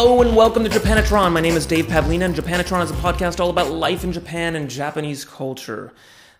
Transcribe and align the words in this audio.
Hello 0.00 0.22
and 0.22 0.36
welcome 0.36 0.62
to 0.62 0.70
Japanatron. 0.70 1.32
My 1.32 1.40
name 1.40 1.56
is 1.56 1.66
Dave 1.66 1.86
Pavlina, 1.86 2.26
and 2.26 2.32
Japanatron 2.32 2.84
is 2.84 2.90
a 2.92 2.94
podcast 2.94 3.40
all 3.40 3.50
about 3.50 3.72
life 3.72 4.04
in 4.04 4.12
Japan 4.12 4.54
and 4.54 4.70
Japanese 4.70 5.24
culture. 5.24 5.92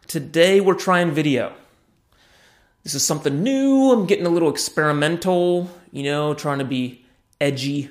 Today 0.06 0.60
we're 0.60 0.74
trying 0.74 1.10
video. 1.10 1.52
This 2.84 2.94
is 2.94 3.04
something 3.04 3.42
new. 3.42 3.90
I'm 3.90 4.06
getting 4.06 4.26
a 4.26 4.28
little 4.28 4.48
experimental, 4.48 5.68
you 5.90 6.04
know, 6.04 6.34
trying 6.34 6.60
to 6.60 6.64
be 6.64 7.04
edgy. 7.40 7.90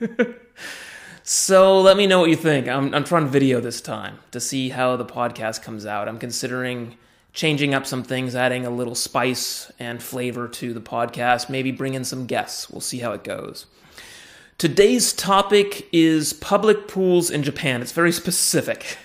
so 1.22 1.80
let 1.80 1.96
me 1.96 2.08
know 2.08 2.18
what 2.18 2.30
you 2.30 2.34
think. 2.34 2.66
I'm, 2.66 2.92
I'm 2.92 3.04
trying 3.04 3.28
video 3.28 3.60
this 3.60 3.80
time 3.80 4.18
to 4.32 4.40
see 4.40 4.70
how 4.70 4.96
the 4.96 5.06
podcast 5.06 5.62
comes 5.62 5.86
out. 5.86 6.08
I'm 6.08 6.18
considering 6.18 6.96
changing 7.32 7.72
up 7.72 7.86
some 7.86 8.02
things, 8.02 8.34
adding 8.34 8.66
a 8.66 8.70
little 8.70 8.96
spice 8.96 9.70
and 9.78 10.02
flavor 10.02 10.48
to 10.48 10.74
the 10.74 10.80
podcast, 10.80 11.48
maybe 11.48 11.70
bring 11.70 11.94
in 11.94 12.02
some 12.02 12.26
guests. 12.26 12.68
We'll 12.68 12.80
see 12.80 12.98
how 12.98 13.12
it 13.12 13.22
goes. 13.22 13.66
Today's 14.58 15.12
topic 15.12 15.86
is 15.92 16.32
public 16.32 16.88
pools 16.88 17.30
in 17.30 17.42
Japan. 17.42 17.82
It's 17.82 17.92
very 17.92 18.10
specific. 18.10 18.96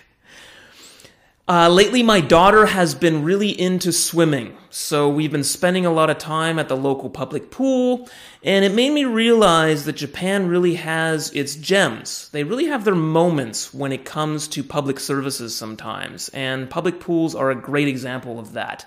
Uh, 1.46 1.68
lately, 1.68 2.02
my 2.02 2.22
daughter 2.22 2.68
has 2.68 2.96
been 2.96 3.22
really 3.22 3.50
into 3.50 3.92
swimming, 3.92 4.56
so 4.70 5.10
we've 5.10 5.34
been 5.34 5.44
spending 5.44 5.86
a 5.86 5.92
lot 5.92 6.10
of 6.10 6.18
time 6.18 6.58
at 6.58 6.70
the 6.70 6.78
local 6.78 7.10
public 7.10 7.52
pool, 7.52 8.08
and 8.42 8.64
it 8.64 8.74
made 8.74 8.94
me 8.94 9.04
realize 9.04 9.84
that 9.84 9.98
Japan 9.98 10.48
really 10.48 10.76
has 10.76 11.30
its 11.32 11.58
gems. 11.58 12.30
They 12.30 12.46
really 12.46 12.68
have 12.68 12.86
their 12.86 12.96
moments 12.96 13.74
when 13.74 13.92
it 13.92 14.06
comes 14.06 14.48
to 14.50 14.64
public 14.64 15.02
services 15.02 15.54
sometimes, 15.54 16.30
and 16.30 16.70
public 16.70 17.02
pools 17.02 17.36
are 17.36 17.52
a 17.52 17.56
great 17.56 17.90
example 17.90 18.40
of 18.40 18.54
that. 18.54 18.86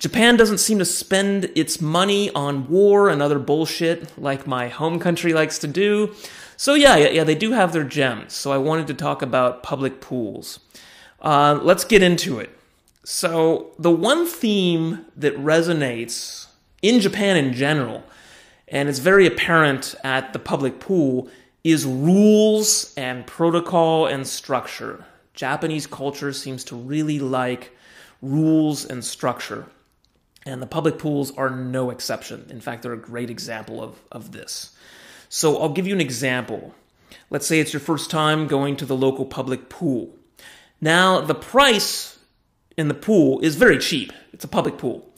Japan 0.00 0.34
doesn't 0.38 0.58
seem 0.58 0.78
to 0.78 0.84
spend 0.86 1.50
its 1.54 1.78
money 1.78 2.30
on 2.30 2.66
war 2.68 3.10
and 3.10 3.20
other 3.20 3.38
bullshit 3.38 4.18
like 4.18 4.46
my 4.46 4.68
home 4.68 4.98
country 4.98 5.34
likes 5.34 5.58
to 5.58 5.66
do. 5.66 6.14
So, 6.56 6.72
yeah, 6.72 6.96
yeah, 6.96 7.22
they 7.22 7.34
do 7.34 7.52
have 7.52 7.74
their 7.74 7.84
gems, 7.84 8.32
so 8.32 8.50
I 8.50 8.56
wanted 8.56 8.86
to 8.86 8.94
talk 8.94 9.20
about 9.20 9.62
public 9.62 10.00
pools. 10.00 10.58
Uh, 11.20 11.60
let's 11.62 11.84
get 11.84 12.02
into 12.02 12.38
it. 12.38 12.48
So, 13.04 13.72
the 13.78 13.90
one 13.90 14.26
theme 14.26 15.04
that 15.16 15.36
resonates 15.36 16.46
in 16.80 17.00
Japan 17.00 17.36
in 17.36 17.52
general, 17.52 18.02
and 18.68 18.88
it's 18.88 19.00
very 19.00 19.26
apparent 19.26 19.94
at 20.02 20.32
the 20.32 20.38
public 20.38 20.80
pool, 20.80 21.28
is 21.62 21.84
rules 21.84 22.94
and 22.96 23.26
protocol 23.26 24.06
and 24.06 24.26
structure. 24.26 25.04
Japanese 25.34 25.86
culture 25.86 26.32
seems 26.32 26.64
to 26.64 26.74
really 26.74 27.18
like 27.18 27.76
rules 28.22 28.86
and 28.86 29.04
structure. 29.04 29.66
And 30.50 30.60
the 30.60 30.66
public 30.66 30.98
pools 30.98 31.30
are 31.36 31.48
no 31.48 31.90
exception. 31.90 32.48
In 32.50 32.60
fact, 32.60 32.82
they're 32.82 32.92
a 32.92 32.98
great 32.98 33.30
example 33.30 33.80
of, 33.80 34.00
of 34.10 34.32
this. 34.32 34.76
So 35.28 35.62
I'll 35.62 35.68
give 35.68 35.86
you 35.86 35.94
an 35.94 36.00
example. 36.00 36.74
Let's 37.30 37.46
say 37.46 37.60
it's 37.60 37.72
your 37.72 37.78
first 37.78 38.10
time 38.10 38.48
going 38.48 38.74
to 38.78 38.84
the 38.84 38.96
local 38.96 39.24
public 39.24 39.68
pool. 39.68 40.12
Now, 40.80 41.20
the 41.20 41.36
price 41.36 42.18
in 42.76 42.88
the 42.88 42.94
pool 42.94 43.38
is 43.40 43.54
very 43.54 43.78
cheap. 43.78 44.12
It's 44.32 44.44
a 44.44 44.48
public 44.48 44.76
pool. 44.76 45.08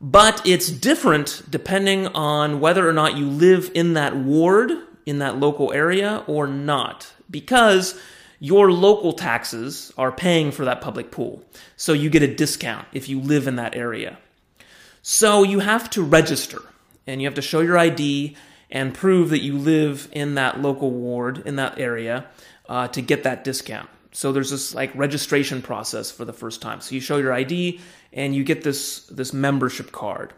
But 0.00 0.40
it's 0.46 0.70
different 0.70 1.42
depending 1.50 2.06
on 2.08 2.58
whether 2.58 2.88
or 2.88 2.94
not 2.94 3.18
you 3.18 3.28
live 3.28 3.70
in 3.74 3.92
that 3.94 4.16
ward, 4.16 4.72
in 5.04 5.18
that 5.18 5.38
local 5.38 5.74
area, 5.74 6.24
or 6.26 6.46
not. 6.46 7.12
Because 7.30 8.00
your 8.38 8.72
local 8.72 9.12
taxes 9.12 9.92
are 9.98 10.10
paying 10.10 10.52
for 10.52 10.64
that 10.64 10.80
public 10.80 11.10
pool. 11.10 11.44
So 11.76 11.92
you 11.92 12.08
get 12.08 12.22
a 12.22 12.34
discount 12.34 12.88
if 12.94 13.10
you 13.10 13.20
live 13.20 13.46
in 13.46 13.56
that 13.56 13.76
area. 13.76 14.18
So 15.06 15.42
you 15.42 15.58
have 15.58 15.90
to 15.90 16.02
register 16.02 16.62
and 17.06 17.20
you 17.20 17.26
have 17.26 17.34
to 17.34 17.42
show 17.42 17.60
your 17.60 17.76
ID 17.76 18.34
and 18.70 18.94
prove 18.94 19.28
that 19.28 19.42
you 19.42 19.58
live 19.58 20.08
in 20.12 20.36
that 20.36 20.62
local 20.62 20.90
ward, 20.90 21.42
in 21.44 21.56
that 21.56 21.78
area, 21.78 22.24
uh, 22.70 22.88
to 22.88 23.02
get 23.02 23.22
that 23.24 23.44
discount. 23.44 23.90
So 24.12 24.32
there's 24.32 24.50
this 24.50 24.74
like 24.74 24.90
registration 24.94 25.60
process 25.60 26.10
for 26.10 26.24
the 26.24 26.32
first 26.32 26.62
time. 26.62 26.80
So 26.80 26.94
you 26.94 27.02
show 27.02 27.18
your 27.18 27.34
ID 27.34 27.82
and 28.14 28.34
you 28.34 28.44
get 28.44 28.64
this 28.64 29.00
this 29.08 29.34
membership 29.34 29.92
card. 29.92 30.32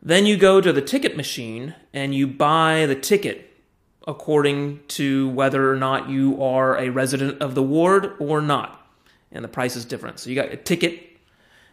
Then 0.00 0.24
you 0.24 0.36
go 0.36 0.60
to 0.60 0.72
the 0.72 0.82
ticket 0.82 1.16
machine 1.16 1.74
and 1.92 2.14
you 2.14 2.28
buy 2.28 2.86
the 2.86 2.94
ticket 2.94 3.56
according 4.06 4.82
to 4.86 5.30
whether 5.30 5.68
or 5.68 5.76
not 5.76 6.08
you 6.08 6.40
are 6.40 6.78
a 6.78 6.90
resident 6.90 7.42
of 7.42 7.56
the 7.56 7.62
ward 7.62 8.12
or 8.20 8.40
not. 8.40 8.88
And 9.32 9.42
the 9.42 9.48
price 9.48 9.74
is 9.74 9.84
different. 9.84 10.20
So 10.20 10.30
you 10.30 10.36
got 10.36 10.52
a 10.52 10.56
ticket 10.56 11.18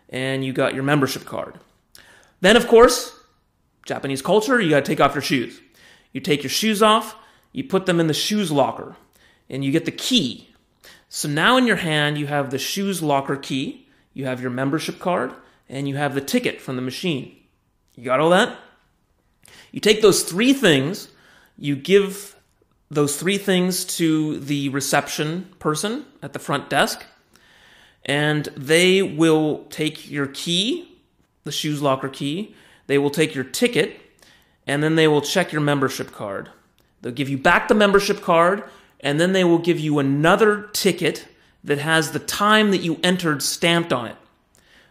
and 0.10 0.44
you 0.44 0.52
got 0.52 0.74
your 0.74 0.82
membership 0.82 1.26
card. 1.26 1.60
Then 2.44 2.56
of 2.56 2.68
course, 2.68 3.20
Japanese 3.86 4.22
culture, 4.22 4.62
you 4.62 4.70
got 4.70 4.86
to 4.86 4.92
take 4.92 5.02
off 5.02 5.16
your 5.16 5.22
shoes. 5.22 5.60
You 6.12 6.22
take 6.22 6.44
your 6.44 6.50
shoes 6.52 6.84
off, 6.84 7.16
you 7.52 7.64
put 7.64 7.88
them 7.88 8.00
in 8.00 8.08
the 8.08 8.14
shoes 8.14 8.52
locker, 8.52 8.96
and 9.50 9.66
you 9.66 9.72
get 9.72 9.86
the 9.86 9.92
key 9.92 10.54
so 11.16 11.30
now 11.30 11.58
in 11.58 11.68
your 11.68 11.76
hand, 11.76 12.18
you 12.18 12.26
have 12.26 12.50
the 12.50 12.58
shoes 12.58 13.04
locker 13.04 13.36
key, 13.36 13.88
you 14.16 14.26
have 14.26 14.42
your 14.42 14.50
membership 14.50 14.98
card, 14.98 15.32
and 15.70 15.88
you 15.88 15.96
have 15.96 16.16
the 16.16 16.22
ticket 16.22 16.60
from 16.60 16.76
the 16.76 16.82
machine. 16.82 17.38
You 17.94 18.04
got 18.04 18.20
all 18.20 18.32
that? 18.32 18.58
You 19.72 19.80
take 19.80 20.02
those 20.02 20.24
three 20.24 20.54
things, 20.54 21.10
you 21.56 21.76
give 21.76 22.36
those 22.90 23.16
three 23.16 23.38
things 23.38 23.86
to 23.98 24.40
the 24.40 24.70
reception 24.70 25.54
person 25.60 26.08
at 26.24 26.34
the 26.34 26.40
front 26.40 26.68
desk, 26.68 27.06
and 28.04 28.46
they 28.58 29.04
will 29.04 29.66
take 29.66 30.10
your 30.10 30.26
key, 30.26 30.93
the 31.44 31.52
shoes 31.52 31.82
locker 31.82 32.10
key, 32.10 32.56
they 32.88 32.98
will 32.98 33.10
take 33.10 33.36
your 33.36 33.44
ticket, 33.44 34.00
and 34.68 34.82
then 34.84 34.96
they 34.96 35.08
will 35.08 35.22
check 35.22 35.52
your 35.52 35.62
membership 35.62 36.12
card. 36.12 36.50
They'll 37.02 37.12
give 37.12 37.30
you 37.30 37.38
back 37.38 37.68
the 37.68 37.76
membership 37.76 38.22
card 38.22 38.64
and 39.04 39.20
then 39.20 39.34
they 39.34 39.44
will 39.44 39.60
give 39.60 39.80
you 39.80 40.00
another 40.00 40.70
ticket 40.74 41.28
that 41.64 41.78
has 41.78 42.12
the 42.12 42.20
time 42.20 42.72
that 42.72 42.82
you 42.82 43.00
entered 43.04 43.44
stamped 43.44 43.94
on 43.94 44.08
it. 44.08 44.16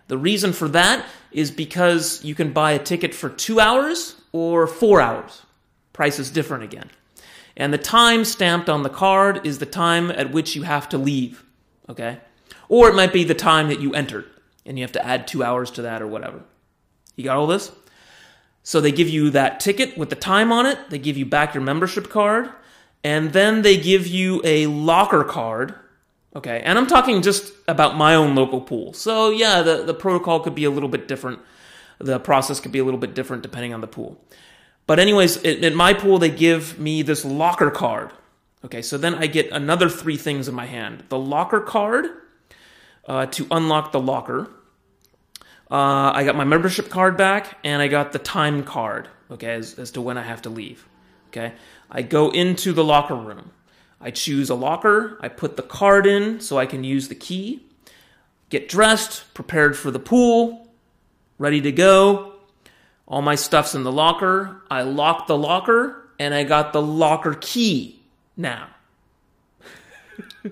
The 0.08 0.18
reason 0.18 0.52
for 0.52 0.68
that 0.68 1.06
is 1.32 1.50
because 1.50 2.22
you 2.22 2.34
can 2.34 2.52
buy 2.52 2.72
a 2.72 2.78
ticket 2.78 3.14
for 3.14 3.30
two 3.30 3.58
hours 3.58 4.16
or 4.32 4.66
four 4.66 5.00
hours. 5.00 5.42
Price 5.94 6.18
is 6.18 6.30
different 6.30 6.64
again. 6.64 6.90
And 7.56 7.72
the 7.72 7.78
time 7.78 8.24
stamped 8.24 8.68
on 8.68 8.82
the 8.82 8.90
card 8.90 9.46
is 9.46 9.58
the 9.58 9.66
time 9.66 10.10
at 10.10 10.32
which 10.32 10.54
you 10.54 10.62
have 10.62 10.88
to 10.90 10.98
leave. 10.98 11.44
Okay? 11.88 12.18
Or 12.68 12.88
it 12.88 12.94
might 12.94 13.12
be 13.12 13.24
the 13.24 13.34
time 13.34 13.68
that 13.68 13.80
you 13.80 13.94
entered, 13.94 14.26
and 14.64 14.78
you 14.78 14.84
have 14.84 14.92
to 14.92 15.06
add 15.06 15.26
two 15.26 15.42
hours 15.42 15.70
to 15.72 15.82
that 15.82 16.02
or 16.02 16.06
whatever. 16.06 16.42
You 17.16 17.24
got 17.24 17.36
all 17.36 17.46
this? 17.46 17.72
So 18.62 18.80
they 18.80 18.92
give 18.92 19.08
you 19.08 19.30
that 19.30 19.60
ticket 19.60 19.98
with 19.98 20.10
the 20.10 20.16
time 20.16 20.52
on 20.52 20.66
it, 20.66 20.90
they 20.90 20.98
give 20.98 21.16
you 21.16 21.26
back 21.26 21.54
your 21.54 21.62
membership 21.62 22.08
card, 22.08 22.48
and 23.02 23.32
then 23.32 23.62
they 23.62 23.76
give 23.76 24.06
you 24.06 24.40
a 24.44 24.66
locker 24.66 25.24
card. 25.24 25.74
Okay, 26.34 26.62
and 26.64 26.78
I'm 26.78 26.86
talking 26.86 27.20
just 27.20 27.52
about 27.68 27.96
my 27.96 28.14
own 28.14 28.34
local 28.34 28.60
pool. 28.60 28.92
So 28.94 29.30
yeah, 29.30 29.62
the, 29.62 29.82
the 29.82 29.94
protocol 29.94 30.40
could 30.40 30.54
be 30.54 30.64
a 30.64 30.70
little 30.70 30.88
bit 30.88 31.08
different. 31.08 31.40
The 31.98 32.18
process 32.18 32.58
could 32.60 32.72
be 32.72 32.78
a 32.78 32.84
little 32.84 33.00
bit 33.00 33.14
different 33.14 33.42
depending 33.42 33.74
on 33.74 33.80
the 33.80 33.86
pool. 33.86 34.24
But 34.86 34.98
anyways, 34.98 35.44
at 35.44 35.74
my 35.74 35.92
pool, 35.92 36.18
they 36.18 36.30
give 36.30 36.78
me 36.78 37.02
this 37.02 37.24
locker 37.24 37.70
card. 37.70 38.12
Okay, 38.64 38.82
so 38.82 38.96
then 38.96 39.14
I 39.16 39.26
get 39.26 39.50
another 39.50 39.88
three 39.88 40.16
things 40.16 40.48
in 40.48 40.54
my 40.54 40.66
hand. 40.66 41.04
The 41.08 41.18
locker 41.18 41.60
card 41.60 42.06
uh, 43.06 43.26
to 43.26 43.46
unlock 43.50 43.92
the 43.92 44.00
locker. 44.00 44.50
Uh, 45.72 46.12
I 46.14 46.24
got 46.24 46.36
my 46.36 46.44
membership 46.44 46.90
card 46.90 47.16
back, 47.16 47.56
and 47.64 47.80
I 47.80 47.88
got 47.88 48.12
the 48.12 48.18
time 48.18 48.62
card, 48.62 49.08
okay, 49.30 49.54
as, 49.54 49.78
as 49.78 49.90
to 49.92 50.02
when 50.02 50.18
I 50.18 50.22
have 50.22 50.42
to 50.42 50.50
leave. 50.50 50.86
Okay. 51.28 51.54
I 51.90 52.02
go 52.02 52.28
into 52.30 52.74
the 52.74 52.84
locker 52.84 53.14
room. 53.14 53.52
I 53.98 54.10
choose 54.10 54.50
a 54.50 54.54
locker. 54.54 55.18
I 55.22 55.28
put 55.28 55.56
the 55.56 55.62
card 55.62 56.06
in 56.06 56.40
so 56.40 56.58
I 56.58 56.66
can 56.66 56.84
use 56.84 57.08
the 57.08 57.14
key. 57.14 57.64
Get 58.50 58.68
dressed, 58.68 59.32
prepared 59.32 59.74
for 59.74 59.90
the 59.90 59.98
pool, 59.98 60.68
ready 61.38 61.62
to 61.62 61.72
go. 61.72 62.34
All 63.08 63.22
my 63.22 63.34
stuff's 63.34 63.74
in 63.74 63.82
the 63.82 63.92
locker. 63.92 64.60
I 64.70 64.82
lock 64.82 65.26
the 65.26 65.38
locker 65.38 66.10
and 66.18 66.34
I 66.34 66.44
got 66.44 66.74
the 66.74 66.82
locker 66.82 67.34
key 67.40 68.02
now. 68.36 68.68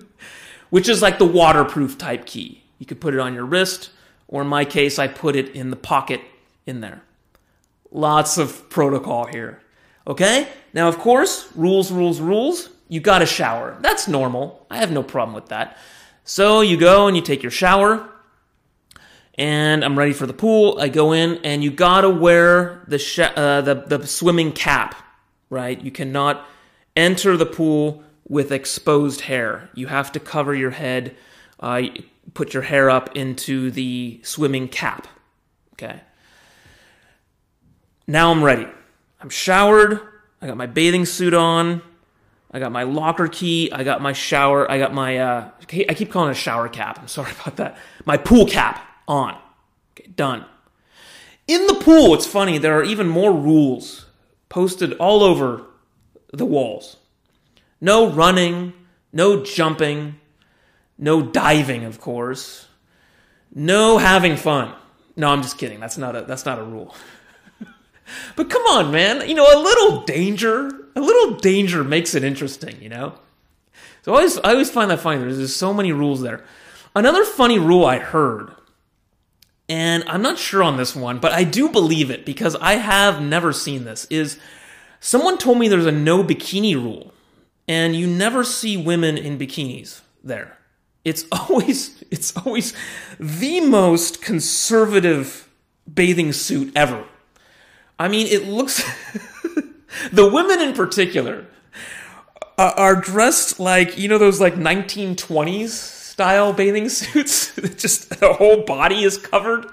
Which 0.71 0.89
is 0.89 1.03
like 1.03 1.19
the 1.19 1.27
waterproof 1.27 1.99
type 1.99 2.25
key. 2.25 2.63
You 2.79 2.87
could 2.87 2.99
put 2.99 3.13
it 3.13 3.19
on 3.19 3.35
your 3.35 3.45
wrist, 3.45 3.91
or 4.31 4.41
in 4.41 4.47
my 4.47 4.65
case, 4.65 4.97
I 4.97 5.07
put 5.07 5.35
it 5.35 5.49
in 5.49 5.69
the 5.69 5.75
pocket 5.75 6.21
in 6.65 6.81
there. 6.81 7.03
Lots 7.91 8.37
of 8.37 8.69
protocol 8.69 9.25
here. 9.25 9.61
Okay? 10.07 10.47
Now, 10.73 10.87
of 10.87 10.97
course, 10.97 11.49
rules, 11.55 11.91
rules, 11.91 12.19
rules. 12.19 12.69
You 12.87 12.99
gotta 13.01 13.25
shower. 13.25 13.77
That's 13.81 14.07
normal. 14.07 14.65
I 14.69 14.77
have 14.77 14.91
no 14.91 15.03
problem 15.03 15.35
with 15.35 15.47
that. 15.47 15.77
So 16.23 16.61
you 16.61 16.77
go 16.77 17.07
and 17.07 17.15
you 17.15 17.21
take 17.21 17.43
your 17.43 17.51
shower, 17.51 18.07
and 19.35 19.83
I'm 19.83 19.97
ready 19.97 20.13
for 20.13 20.25
the 20.25 20.33
pool. 20.33 20.77
I 20.79 20.89
go 20.89 21.11
in, 21.13 21.39
and 21.43 21.63
you 21.63 21.71
gotta 21.71 22.09
wear 22.09 22.83
the 22.87 22.99
sh- 22.99 23.19
uh, 23.19 23.61
the 23.61 23.75
the 23.75 24.05
swimming 24.05 24.51
cap, 24.51 24.95
right? 25.49 25.79
You 25.81 25.91
cannot 25.91 26.45
enter 26.95 27.37
the 27.37 27.45
pool 27.45 28.03
with 28.27 28.51
exposed 28.51 29.21
hair. 29.21 29.69
You 29.73 29.87
have 29.87 30.11
to 30.13 30.19
cover 30.19 30.53
your 30.53 30.71
head. 30.71 31.15
Uh, 31.59 31.83
put 32.33 32.53
your 32.53 32.63
hair 32.63 32.89
up 32.89 33.15
into 33.15 33.71
the 33.71 34.19
swimming 34.23 34.67
cap. 34.67 35.07
Okay. 35.73 35.99
Now 38.07 38.31
I'm 38.31 38.43
ready. 38.43 38.67
I'm 39.19 39.29
showered. 39.29 39.99
I 40.41 40.47
got 40.47 40.57
my 40.57 40.65
bathing 40.65 41.05
suit 41.05 41.33
on. 41.33 41.81
I 42.51 42.59
got 42.59 42.71
my 42.71 42.83
locker 42.83 43.27
key. 43.27 43.71
I 43.71 43.83
got 43.83 44.01
my 44.01 44.13
shower. 44.13 44.69
I 44.69 44.77
got 44.77 44.93
my, 44.93 45.17
uh, 45.17 45.49
I 45.61 45.93
keep 45.93 46.11
calling 46.11 46.29
it 46.29 46.33
a 46.33 46.35
shower 46.35 46.67
cap. 46.67 46.99
I'm 46.99 47.07
sorry 47.07 47.31
about 47.41 47.57
that. 47.57 47.77
My 48.05 48.17
pool 48.17 48.45
cap 48.45 48.85
on. 49.07 49.37
Okay, 49.93 50.09
done. 50.15 50.45
In 51.47 51.67
the 51.67 51.75
pool, 51.75 52.13
it's 52.13 52.25
funny, 52.27 52.57
there 52.57 52.77
are 52.79 52.83
even 52.83 53.07
more 53.07 53.33
rules 53.33 54.05
posted 54.49 54.93
all 54.93 55.23
over 55.23 55.63
the 56.31 56.45
walls. 56.45 56.97
No 57.79 58.09
running, 58.09 58.73
no 59.11 59.43
jumping, 59.43 60.17
no 60.97 61.21
diving, 61.21 61.83
of 61.83 61.99
course. 61.99 62.67
No 63.53 63.97
having 63.97 64.37
fun. 64.37 64.73
No, 65.15 65.29
I'm 65.29 65.41
just 65.41 65.57
kidding. 65.57 65.79
That's 65.79 65.97
not 65.97 66.15
a 66.15 66.21
that's 66.21 66.45
not 66.45 66.59
a 66.59 66.63
rule. 66.63 66.95
but 68.35 68.49
come 68.49 68.61
on, 68.63 68.91
man. 68.91 69.27
You 69.27 69.35
know, 69.35 69.45
a 69.45 69.59
little 69.61 70.03
danger, 70.03 70.69
a 70.95 71.01
little 71.01 71.37
danger 71.37 71.83
makes 71.83 72.15
it 72.15 72.23
interesting, 72.23 72.81
you 72.81 72.89
know? 72.89 73.15
So 74.03 74.13
I 74.13 74.17
always 74.17 74.37
I 74.39 74.51
always 74.51 74.71
find 74.71 74.89
that 74.91 74.99
funny. 74.99 75.19
There's 75.19 75.37
just 75.37 75.57
so 75.57 75.73
many 75.73 75.91
rules 75.91 76.21
there. 76.21 76.43
Another 76.95 77.23
funny 77.23 77.59
rule 77.59 77.85
I 77.85 77.99
heard, 77.99 78.51
and 79.69 80.03
I'm 80.07 80.21
not 80.21 80.37
sure 80.37 80.63
on 80.63 80.77
this 80.77 80.95
one, 80.95 81.19
but 81.19 81.31
I 81.31 81.43
do 81.43 81.69
believe 81.69 82.11
it 82.11 82.25
because 82.25 82.55
I 82.57 82.73
have 82.73 83.21
never 83.21 83.53
seen 83.53 83.85
this, 83.85 84.05
is 84.09 84.37
someone 84.99 85.37
told 85.37 85.57
me 85.57 85.67
there's 85.67 85.85
a 85.85 85.91
no 85.91 86.23
bikini 86.23 86.75
rule. 86.75 87.13
And 87.67 87.95
you 87.95 88.07
never 88.07 88.43
see 88.43 88.75
women 88.75 89.17
in 89.17 89.37
bikinis 89.37 90.01
there. 90.23 90.57
It's 91.03 91.25
always 91.31 92.03
it's 92.11 92.35
always 92.37 92.73
the 93.19 93.61
most 93.61 94.21
conservative 94.21 95.49
bathing 95.91 96.33
suit 96.33 96.71
ever. 96.75 97.05
I 97.97 98.07
mean, 98.07 98.27
it 98.27 98.47
looks 98.47 98.83
the 100.11 100.29
women 100.29 100.59
in 100.61 100.73
particular 100.73 101.45
are 102.57 102.95
dressed 102.95 103.59
like 103.59 103.97
you 103.97 104.07
know 104.07 104.17
those 104.17 104.39
like 104.39 104.55
1920s 104.55 105.69
style 105.69 106.53
bathing 106.53 106.89
suits. 106.99 107.55
Just 107.75 108.19
the 108.19 108.33
whole 108.33 108.63
body 108.63 109.03
is 109.03 109.17
covered. 109.17 109.65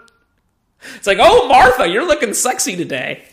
It's 0.97 1.07
like, 1.07 1.19
oh 1.21 1.49
Martha, 1.49 1.89
you're 1.89 2.07
looking 2.07 2.33
sexy 2.35 2.77
today. 2.77 3.25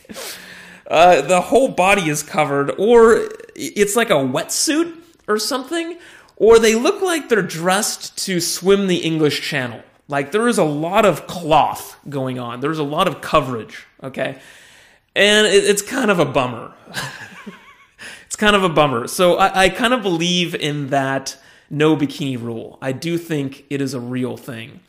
Uh, 0.88 1.22
the 1.22 1.42
whole 1.42 1.70
body 1.70 2.10
is 2.10 2.24
covered, 2.24 2.72
or 2.78 3.30
it's 3.56 3.96
like 3.96 4.10
a 4.10 4.14
wetsuit 4.14 4.94
or 5.28 5.38
something, 5.40 5.98
or 6.38 6.60
they 6.60 6.76
look 6.76 7.02
like 7.02 7.30
they're 7.30 7.42
dressed 7.42 8.18
to 8.26 8.40
swim 8.40 8.88
the 8.88 8.98
English 8.98 9.42
Channel. 9.42 9.82
Like 10.08 10.32
there 10.32 10.48
is 10.48 10.58
a 10.58 10.64
lot 10.64 11.06
of 11.06 11.28
cloth 11.28 11.98
going 12.08 12.40
on. 12.40 12.60
There's 12.60 12.80
a 12.80 12.84
lot 12.84 13.08
of 13.08 13.22
coverage. 13.22 13.88
Okay, 14.04 14.40
and 15.16 15.48
it, 15.48 15.64
it's 15.64 15.82
kind 15.82 16.12
of 16.12 16.20
a 16.20 16.26
bummer. 16.26 16.74
it's 18.26 18.36
kind 18.36 18.56
of 18.56 18.64
a 18.64 18.70
bummer. 18.70 19.08
So 19.08 19.36
I, 19.36 19.64
I 19.64 19.70
kind 19.70 19.94
of 19.94 20.04
believe 20.04 20.54
in 20.54 20.88
that 20.88 21.38
no 21.70 21.96
bikini 21.96 22.42
rule. 22.42 22.78
I 22.82 22.92
do 22.92 23.18
think 23.18 23.66
it 23.70 23.82
is 23.82 23.94
a 23.94 24.00
real 24.00 24.38
thing. 24.38 24.82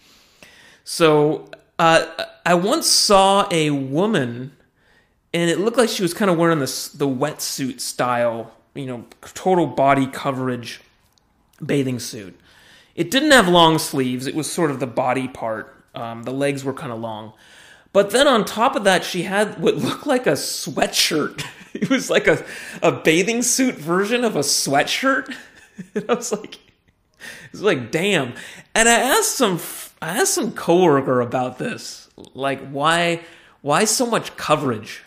So 0.84 1.50
uh, 1.78 2.06
I 2.44 2.54
once 2.54 2.86
saw 2.86 3.48
a 3.50 3.70
woman 3.70 4.52
and 5.32 5.50
it 5.50 5.58
looked 5.58 5.76
like 5.76 5.88
she 5.88 6.02
was 6.02 6.14
kind 6.14 6.30
of 6.30 6.38
wearing 6.38 6.60
this 6.60 6.88
the 6.88 7.08
wetsuit 7.08 7.80
style, 7.80 8.52
you 8.74 8.86
know, 8.86 9.04
total 9.34 9.66
body 9.66 10.06
coverage 10.06 10.80
bathing 11.64 11.98
suit. 11.98 12.38
It 12.94 13.10
didn't 13.10 13.32
have 13.32 13.48
long 13.48 13.78
sleeves; 13.78 14.26
it 14.26 14.34
was 14.34 14.50
sort 14.50 14.70
of 14.70 14.80
the 14.80 14.86
body 14.86 15.28
part. 15.28 15.72
Um, 15.94 16.24
the 16.24 16.32
legs 16.32 16.64
were 16.64 16.74
kind 16.74 16.92
of 16.92 17.00
long, 17.00 17.32
but 17.92 18.10
then 18.10 18.26
on 18.26 18.44
top 18.44 18.76
of 18.76 18.84
that, 18.84 19.04
she 19.04 19.22
had 19.22 19.60
what 19.60 19.76
looked 19.76 20.06
like 20.06 20.26
a 20.26 20.32
sweatshirt. 20.32 21.44
It 21.76 21.90
was 21.90 22.08
like 22.08 22.26
a 22.26 22.42
a 22.82 22.90
bathing 22.90 23.42
suit 23.42 23.74
version 23.74 24.24
of 24.24 24.34
a 24.34 24.38
sweatshirt. 24.38 25.30
I 26.08 26.14
was 26.14 26.32
like, 26.32 26.54
it 26.54 27.52
was 27.52 27.60
like, 27.60 27.90
damn. 27.90 28.32
And 28.74 28.88
I 28.88 28.94
asked 28.94 29.36
some 29.36 29.60
I 30.00 30.20
asked 30.20 30.32
some 30.32 30.52
coworker 30.52 31.20
about 31.20 31.58
this, 31.58 32.08
like 32.32 32.66
why 32.70 33.20
why 33.60 33.84
so 33.84 34.06
much 34.06 34.38
coverage 34.38 35.02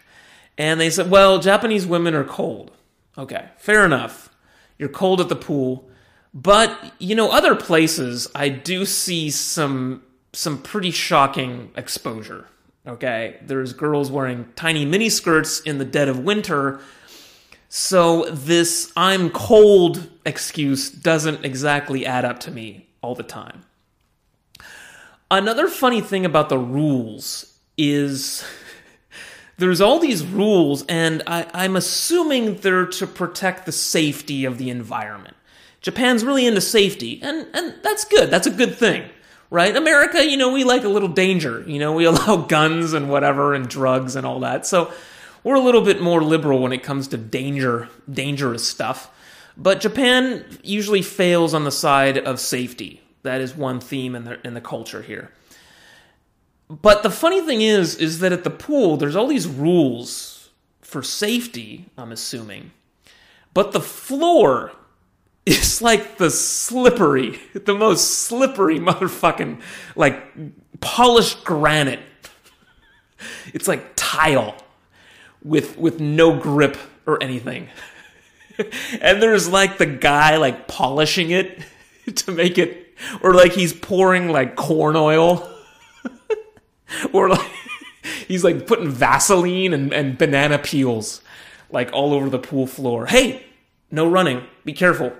and 0.59 0.77
they 0.79 0.89
said, 0.89 1.09
well, 1.09 1.39
Japanese 1.39 1.87
women 1.87 2.13
are 2.13 2.25
cold. 2.25 2.71
Okay, 3.17 3.47
fair 3.57 3.85
enough. 3.85 4.29
You're 4.77 4.89
cold 4.89 5.21
at 5.21 5.29
the 5.29 5.35
pool. 5.35 5.88
But, 6.33 6.93
you 6.99 7.15
know, 7.15 7.31
other 7.31 7.55
places, 7.55 8.27
I 8.35 8.49
do 8.49 8.85
see 8.85 9.29
some 9.31 10.03
some 10.31 10.61
pretty 10.61 10.91
shocking 10.91 11.71
exposure. 11.75 12.45
Okay, 12.85 13.37
there's 13.41 13.73
girls 13.73 14.11
wearing 14.11 14.47
tiny 14.55 14.85
mini 14.85 15.09
skirts 15.09 15.59
in 15.61 15.79
the 15.79 15.85
dead 15.85 16.07
of 16.07 16.19
winter. 16.19 16.79
So 17.67 18.25
this 18.29 18.91
I'm 18.95 19.29
cold 19.29 20.09
excuse 20.25 20.89
doesn't 20.89 21.45
exactly 21.45 22.05
add 22.05 22.25
up 22.25 22.39
to 22.41 22.51
me 22.51 22.87
all 23.01 23.15
the 23.15 23.23
time. 23.23 23.65
Another 25.31 25.67
funny 25.67 26.01
thing 26.01 26.25
about 26.25 26.49
the 26.49 26.57
rules 26.57 27.59
is 27.77 28.43
there's 29.57 29.81
all 29.81 29.99
these 29.99 30.25
rules, 30.25 30.83
and 30.87 31.21
I, 31.27 31.47
I'm 31.53 31.75
assuming 31.75 32.55
they're 32.57 32.87
to 32.87 33.05
protect 33.05 33.65
the 33.65 33.71
safety 33.71 34.45
of 34.45 34.57
the 34.57 34.69
environment. 34.69 35.35
Japan's 35.81 36.23
really 36.23 36.45
into 36.45 36.61
safety, 36.61 37.19
and, 37.21 37.47
and 37.53 37.75
that's 37.81 38.03
good. 38.05 38.29
That's 38.29 38.47
a 38.47 38.51
good 38.51 38.75
thing, 38.75 39.09
right? 39.49 39.75
America, 39.75 40.25
you 40.25 40.37
know, 40.37 40.51
we 40.51 40.63
like 40.63 40.83
a 40.83 40.89
little 40.89 41.07
danger. 41.07 41.63
You 41.65 41.79
know, 41.79 41.93
we 41.93 42.05
allow 42.05 42.37
guns 42.37 42.93
and 42.93 43.09
whatever 43.09 43.53
and 43.53 43.67
drugs 43.67 44.15
and 44.15 44.25
all 44.25 44.41
that. 44.41 44.65
So 44.65 44.91
we're 45.43 45.55
a 45.55 45.61
little 45.61 45.81
bit 45.81 46.01
more 46.01 46.21
liberal 46.21 46.59
when 46.59 46.73
it 46.73 46.83
comes 46.83 47.07
to 47.09 47.17
danger, 47.17 47.89
dangerous 48.11 48.67
stuff. 48.67 49.11
But 49.55 49.81
Japan 49.81 50.45
usually 50.63 51.01
fails 51.01 51.53
on 51.53 51.63
the 51.63 51.71
side 51.71 52.17
of 52.17 52.39
safety. 52.39 53.01
That 53.23 53.41
is 53.41 53.55
one 53.55 53.79
theme 53.81 54.15
in 54.15 54.23
the 54.23 54.45
in 54.47 54.53
the 54.53 54.61
culture 54.61 55.01
here. 55.01 55.31
But 56.69 57.03
the 57.03 57.09
funny 57.09 57.41
thing 57.41 57.61
is, 57.61 57.95
is 57.95 58.19
that 58.19 58.31
at 58.31 58.43
the 58.43 58.49
pool, 58.49 58.95
there's 58.95 59.15
all 59.15 59.27
these 59.27 59.47
rules 59.47 60.49
for 60.81 61.01
safety, 61.01 61.87
I'm 61.97 62.11
assuming. 62.11 62.71
But 63.53 63.71
the 63.71 63.81
floor 63.81 64.71
is 65.49 65.81
like 65.81 66.17
the 66.17 66.29
slippery, 66.29 67.39
the 67.53 67.73
most 67.73 68.25
slippery 68.25 68.79
motherfucking, 68.79 69.61
like 69.95 70.21
polished 70.79 71.43
granite. 71.43 71.99
It's 73.53 73.67
like 73.67 73.93
tile 73.95 74.55
with 75.43 75.77
with 75.77 75.99
no 75.99 76.37
grip 76.37 76.77
or 77.05 77.21
anything. 77.21 77.69
and 79.01 79.21
there's 79.21 79.49
like 79.49 79.77
the 79.77 79.85
guy 79.85 80.37
like 80.37 80.67
polishing 80.67 81.31
it 81.31 81.59
to 82.15 82.31
make 82.31 82.57
it 82.57 82.93
or 83.21 83.33
like 83.33 83.53
he's 83.53 83.73
pouring 83.73 84.29
like 84.29 84.55
corn 84.55 84.95
oil 84.95 85.49
or 87.13 87.29
like 87.29 87.51
he's 88.27 88.43
like 88.43 88.67
putting 88.67 88.89
Vaseline 88.89 89.73
and, 89.73 89.93
and 89.93 90.17
banana 90.17 90.57
peels 90.57 91.21
like 91.71 91.91
all 91.93 92.13
over 92.13 92.29
the 92.29 92.39
pool 92.39 92.67
floor. 92.67 93.05
Hey, 93.05 93.45
no 93.91 94.09
running. 94.09 94.43
Be 94.65 94.73
careful. 94.73 95.13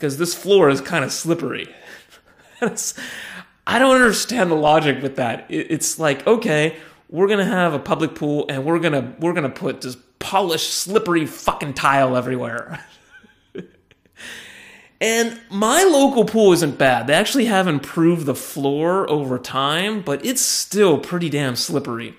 Because 0.00 0.16
this 0.16 0.34
floor 0.34 0.70
is 0.70 0.80
kind 0.80 1.04
of 1.04 1.12
slippery. 1.12 1.68
I 3.66 3.78
don't 3.78 3.96
understand 3.96 4.50
the 4.50 4.54
logic 4.54 5.02
with 5.02 5.16
that. 5.16 5.44
It's 5.50 5.98
like, 5.98 6.26
okay, 6.26 6.78
we're 7.10 7.28
gonna 7.28 7.44
have 7.44 7.74
a 7.74 7.78
public 7.78 8.14
pool 8.14 8.46
and 8.48 8.64
we're 8.64 8.78
gonna 8.78 9.14
we're 9.20 9.34
gonna 9.34 9.50
put 9.50 9.82
this 9.82 9.98
polished, 10.18 10.72
slippery 10.72 11.26
fucking 11.26 11.74
tile 11.74 12.16
everywhere. 12.16 12.82
And 15.02 15.40
my 15.48 15.82
local 15.84 16.26
pool 16.26 16.52
isn't 16.52 16.76
bad. 16.76 17.06
They 17.06 17.14
actually 17.14 17.46
have 17.46 17.66
improved 17.66 18.26
the 18.26 18.34
floor 18.34 19.08
over 19.08 19.38
time, 19.38 20.02
but 20.02 20.22
it's 20.26 20.42
still 20.42 20.98
pretty 20.98 21.30
damn 21.30 21.56
slippery. 21.56 22.14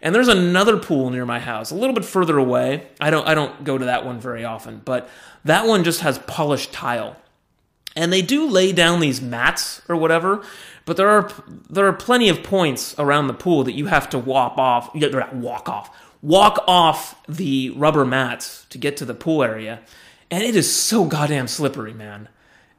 And 0.00 0.14
there's 0.14 0.28
another 0.28 0.76
pool 0.76 1.10
near 1.10 1.26
my 1.26 1.40
house, 1.40 1.70
a 1.70 1.74
little 1.74 1.94
bit 1.94 2.04
further 2.04 2.38
away. 2.38 2.86
I 3.00 3.10
don't 3.10 3.26
I 3.26 3.34
don't 3.34 3.64
go 3.64 3.78
to 3.78 3.84
that 3.86 4.04
one 4.04 4.20
very 4.20 4.44
often, 4.44 4.80
but 4.84 5.08
that 5.44 5.66
one 5.66 5.84
just 5.84 6.00
has 6.00 6.18
polished 6.20 6.72
tile. 6.72 7.16
And 7.96 8.12
they 8.12 8.22
do 8.22 8.48
lay 8.48 8.70
down 8.72 9.00
these 9.00 9.20
mats 9.20 9.82
or 9.88 9.96
whatever, 9.96 10.44
but 10.84 10.96
there 10.96 11.08
are 11.08 11.30
there 11.68 11.86
are 11.86 11.92
plenty 11.92 12.28
of 12.28 12.42
points 12.42 12.94
around 12.98 13.26
the 13.26 13.34
pool 13.34 13.64
that 13.64 13.72
you 13.72 13.86
have 13.86 14.08
to 14.10 14.18
walk 14.18 14.56
off, 14.56 14.94
walk 14.94 15.68
off, 15.68 15.96
walk 16.22 16.64
off 16.68 17.20
the 17.26 17.70
rubber 17.70 18.04
mats 18.04 18.66
to 18.70 18.78
get 18.78 18.96
to 18.98 19.04
the 19.04 19.14
pool 19.14 19.42
area 19.42 19.80
and 20.30 20.42
it 20.42 20.56
is 20.56 20.72
so 20.72 21.04
goddamn 21.04 21.48
slippery, 21.48 21.94
man. 21.94 22.28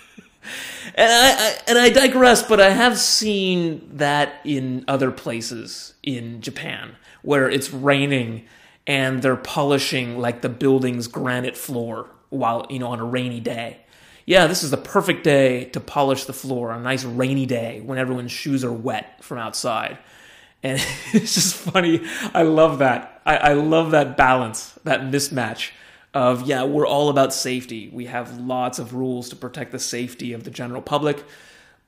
and 0.94 1.10
I, 1.10 1.30
I, 1.30 1.56
and 1.68 1.78
I 1.78 1.90
digress, 1.90 2.42
but 2.42 2.60
I 2.60 2.70
have 2.70 2.98
seen 2.98 3.88
that 3.94 4.40
in 4.44 4.84
other 4.88 5.10
places 5.10 5.94
in 6.02 6.40
Japan 6.40 6.96
where 7.22 7.50
it's 7.50 7.72
raining 7.72 8.44
and 8.86 9.22
they're 9.22 9.36
polishing 9.36 10.18
like 10.18 10.42
the 10.42 10.48
building's 10.48 11.06
granite 11.06 11.56
floor 11.56 12.08
while 12.30 12.66
you 12.70 12.78
know 12.78 12.88
on 12.88 13.00
a 13.00 13.04
rainy 13.04 13.40
day. 13.40 13.80
yeah, 14.26 14.46
this 14.46 14.62
is 14.62 14.70
the 14.70 14.76
perfect 14.76 15.24
day 15.24 15.64
to 15.66 15.80
polish 15.80 16.24
the 16.24 16.32
floor 16.32 16.70
on 16.70 16.80
a 16.80 16.82
nice 16.82 17.04
rainy 17.04 17.46
day 17.46 17.80
when 17.80 17.98
everyone's 17.98 18.32
shoes 18.32 18.64
are 18.64 18.72
wet 18.72 19.22
from 19.22 19.38
outside. 19.38 19.98
And 20.62 20.78
it's 21.12 21.34
just 21.34 21.54
funny. 21.54 22.02
I 22.34 22.42
love 22.42 22.78
that. 22.78 23.22
I, 23.26 23.36
I 23.36 23.52
love 23.54 23.90
that 23.92 24.16
balance, 24.16 24.78
that 24.84 25.00
mismatch 25.02 25.70
of, 26.12 26.42
yeah, 26.46 26.64
we're 26.64 26.86
all 26.86 27.08
about 27.08 27.32
safety. 27.32 27.88
We 27.92 28.06
have 28.06 28.38
lots 28.40 28.78
of 28.78 28.94
rules 28.94 29.28
to 29.30 29.36
protect 29.36 29.72
the 29.72 29.78
safety 29.78 30.32
of 30.32 30.44
the 30.44 30.50
general 30.50 30.82
public, 30.82 31.24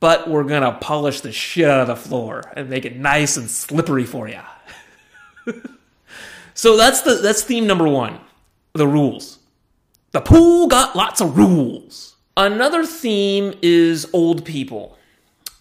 but 0.00 0.28
we're 0.28 0.44
going 0.44 0.62
to 0.62 0.72
polish 0.78 1.20
the 1.20 1.32
shit 1.32 1.68
out 1.68 1.80
of 1.80 1.86
the 1.88 1.96
floor 1.96 2.42
and 2.56 2.70
make 2.70 2.84
it 2.84 2.96
nice 2.96 3.36
and 3.36 3.50
slippery 3.50 4.04
for 4.04 4.28
you. 4.28 4.40
so 6.54 6.76
that's 6.76 7.02
the 7.02 7.14
that's 7.14 7.42
theme 7.42 7.66
number 7.66 7.88
1, 7.88 8.18
the 8.74 8.86
rules. 8.86 9.38
The 10.12 10.20
pool 10.20 10.68
got 10.68 10.94
lots 10.94 11.20
of 11.20 11.36
rules. 11.36 12.16
Another 12.36 12.86
theme 12.86 13.54
is 13.62 14.08
old 14.12 14.44
people. 14.44 14.96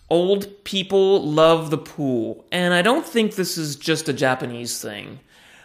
Old 0.10 0.64
people 0.66 1.24
love 1.24 1.70
the 1.70 1.78
pool, 1.78 2.46
and 2.52 2.74
I 2.74 2.82
don't 2.82 3.06
think 3.06 3.36
this 3.36 3.58
is 3.58 3.78
just 3.78 4.10
a 4.10 4.14
Japanese 4.14 4.82
thing. 4.82 5.22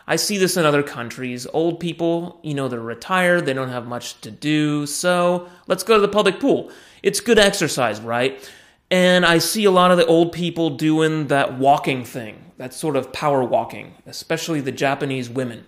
I 0.06 0.16
see 0.16 0.38
this 0.38 0.56
in 0.56 0.64
other 0.64 0.82
countries. 0.82 1.46
Old 1.52 1.80
people, 1.80 2.38
you 2.42 2.54
know, 2.54 2.68
they're 2.68 2.80
retired, 2.80 3.44
they 3.44 3.52
don't 3.52 3.70
have 3.70 3.86
much 3.86 4.20
to 4.20 4.30
do, 4.30 4.86
so 4.86 5.48
let's 5.66 5.82
go 5.82 5.96
to 5.96 6.00
the 6.00 6.08
public 6.08 6.38
pool. 6.38 6.70
It's 7.02 7.20
good 7.20 7.38
exercise, 7.38 8.00
right? 8.00 8.48
And 8.90 9.26
I 9.26 9.38
see 9.38 9.64
a 9.64 9.70
lot 9.70 9.90
of 9.90 9.96
the 9.96 10.06
old 10.06 10.32
people 10.32 10.70
doing 10.70 11.26
that 11.26 11.58
walking 11.58 12.04
thing, 12.04 12.52
that 12.56 12.72
sort 12.72 12.96
of 12.96 13.12
power 13.12 13.42
walking, 13.42 13.94
especially 14.06 14.60
the 14.60 14.72
Japanese 14.72 15.28
women. 15.28 15.66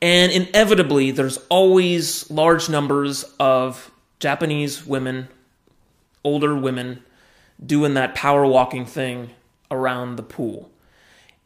And 0.00 0.30
inevitably, 0.30 1.10
there's 1.10 1.38
always 1.48 2.30
large 2.30 2.68
numbers 2.68 3.24
of 3.40 3.90
Japanese 4.20 4.86
women, 4.86 5.28
older 6.22 6.54
women, 6.54 7.02
doing 7.64 7.94
that 7.94 8.14
power 8.14 8.46
walking 8.46 8.84
thing 8.84 9.30
around 9.70 10.16
the 10.16 10.22
pool. 10.22 10.70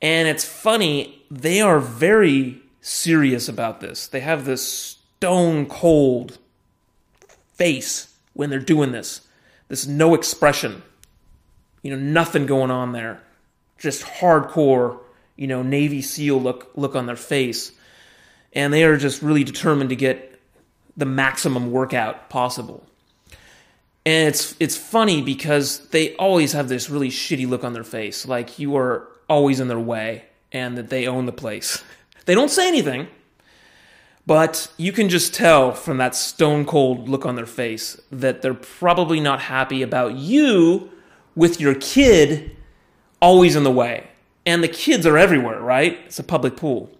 And 0.02 0.28
it's 0.28 0.44
funny, 0.44 1.22
they 1.30 1.60
are 1.60 1.78
very 1.78 2.62
serious 2.80 3.48
about 3.48 3.80
this. 3.80 4.06
They 4.06 4.20
have 4.20 4.44
this 4.44 4.66
stone 4.66 5.66
cold 5.66 6.38
face 7.54 8.14
when 8.32 8.48
they're 8.50 8.58
doing 8.58 8.92
this. 8.92 9.22
This 9.68 9.86
no 9.86 10.14
expression. 10.14 10.82
You 11.82 11.90
know, 11.90 12.02
nothing 12.02 12.46
going 12.46 12.70
on 12.70 12.92
there. 12.92 13.22
Just 13.78 14.02
hardcore, 14.02 14.98
you 15.36 15.46
know, 15.46 15.62
Navy 15.62 16.02
SEAL 16.02 16.40
look 16.40 16.70
look 16.74 16.94
on 16.94 17.06
their 17.06 17.16
face. 17.16 17.72
And 18.52 18.72
they 18.72 18.84
are 18.84 18.96
just 18.96 19.22
really 19.22 19.44
determined 19.44 19.90
to 19.90 19.96
get 19.96 20.40
the 20.96 21.06
maximum 21.06 21.70
workout 21.70 22.28
possible. 22.28 22.84
And 24.06 24.28
it's 24.28 24.54
it's 24.58 24.76
funny 24.76 25.22
because 25.22 25.88
they 25.88 26.16
always 26.16 26.52
have 26.52 26.68
this 26.68 26.88
really 26.90 27.10
shitty 27.10 27.48
look 27.48 27.64
on 27.64 27.74
their 27.74 27.84
face, 27.84 28.26
like 28.26 28.58
you 28.58 28.76
are 28.76 29.06
always 29.30 29.60
in 29.60 29.68
their 29.68 29.78
way 29.78 30.24
and 30.52 30.76
that 30.76 30.90
they 30.90 31.06
own 31.06 31.24
the 31.24 31.32
place. 31.32 31.82
They 32.26 32.34
don't 32.34 32.50
say 32.50 32.68
anything, 32.68 33.08
but 34.26 34.70
you 34.76 34.92
can 34.92 35.08
just 35.08 35.32
tell 35.32 35.72
from 35.72 35.96
that 35.96 36.14
stone 36.14 36.66
cold 36.66 37.08
look 37.08 37.24
on 37.24 37.36
their 37.36 37.46
face 37.46 38.00
that 38.12 38.42
they're 38.42 38.52
probably 38.52 39.20
not 39.20 39.40
happy 39.40 39.80
about 39.82 40.16
you 40.16 40.90
with 41.34 41.60
your 41.60 41.74
kid 41.74 42.56
always 43.22 43.56
in 43.56 43.64
the 43.64 43.70
way. 43.70 44.08
And 44.44 44.62
the 44.62 44.68
kids 44.68 45.06
are 45.06 45.16
everywhere, 45.16 45.60
right? 45.60 45.98
It's 46.06 46.18
a 46.18 46.24
public 46.24 46.56
pool. 46.56 46.90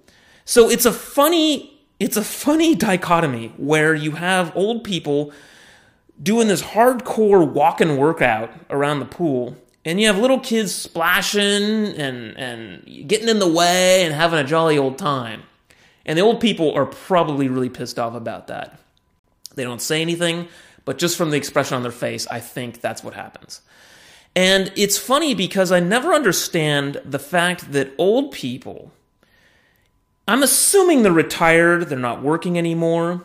So 0.44 0.70
it's 0.70 0.87
a 0.87 0.92
funny 0.92 1.76
it's 1.99 2.16
a 2.16 2.25
funny 2.25 2.75
dichotomy 2.75 3.52
where 3.58 3.94
you 3.94 4.12
have 4.12 4.56
old 4.56 4.84
people 4.84 5.32
doing 6.22 6.49
this 6.49 6.62
hardcore 6.62 7.46
walking 7.46 7.99
workout 7.99 8.50
around 8.70 9.00
the 9.00 9.04
pool 9.04 9.54
and 9.84 10.00
you 10.00 10.06
have 10.06 10.18
little 10.18 10.40
kids 10.40 10.75
splashing 10.75 11.42
and 11.42 12.37
and 12.37 13.08
getting 13.08 13.28
in 13.28 13.38
the 13.38 13.49
way 13.49 14.04
and 14.04 14.14
having 14.14 14.38
a 14.38 14.44
jolly 14.44 14.78
old 14.78 14.99
time. 14.99 15.42
And 16.04 16.18
the 16.18 16.22
old 16.22 16.40
people 16.40 16.72
are 16.75 16.87
probably 16.87 17.49
really 17.49 17.68
pissed 17.68 17.99
off 17.99 18.14
about 18.14 18.49
that. 18.49 18.78
They 19.54 19.64
don't 19.64 19.82
say 19.82 20.00
anything, 20.00 20.49
but 20.84 20.99
just 20.99 21.16
from 21.16 21.30
the 21.30 21.37
expression 21.37 21.76
on 21.76 21.82
their 21.82 21.92
face, 21.92 22.26
I 22.28 22.40
think 22.40 22.80
that's 22.80 23.04
what 23.04 23.14
happens. 23.14 23.60
And 24.34 24.72
it's 24.76 24.96
funny 24.96 25.34
because 25.34 25.72
I 25.72 25.80
never 25.80 26.14
understand 26.14 27.00
the 27.04 27.18
fact 27.18 27.72
that 27.72 27.92
old 27.99 28.32
people, 28.32 28.92
I'm 30.28 30.42
assuming 30.42 31.02
they're 31.02 31.12
retired, 31.12 31.88
they're 31.88 31.99
not 31.99 32.22
working 32.22 32.56
anymore. 32.56 33.25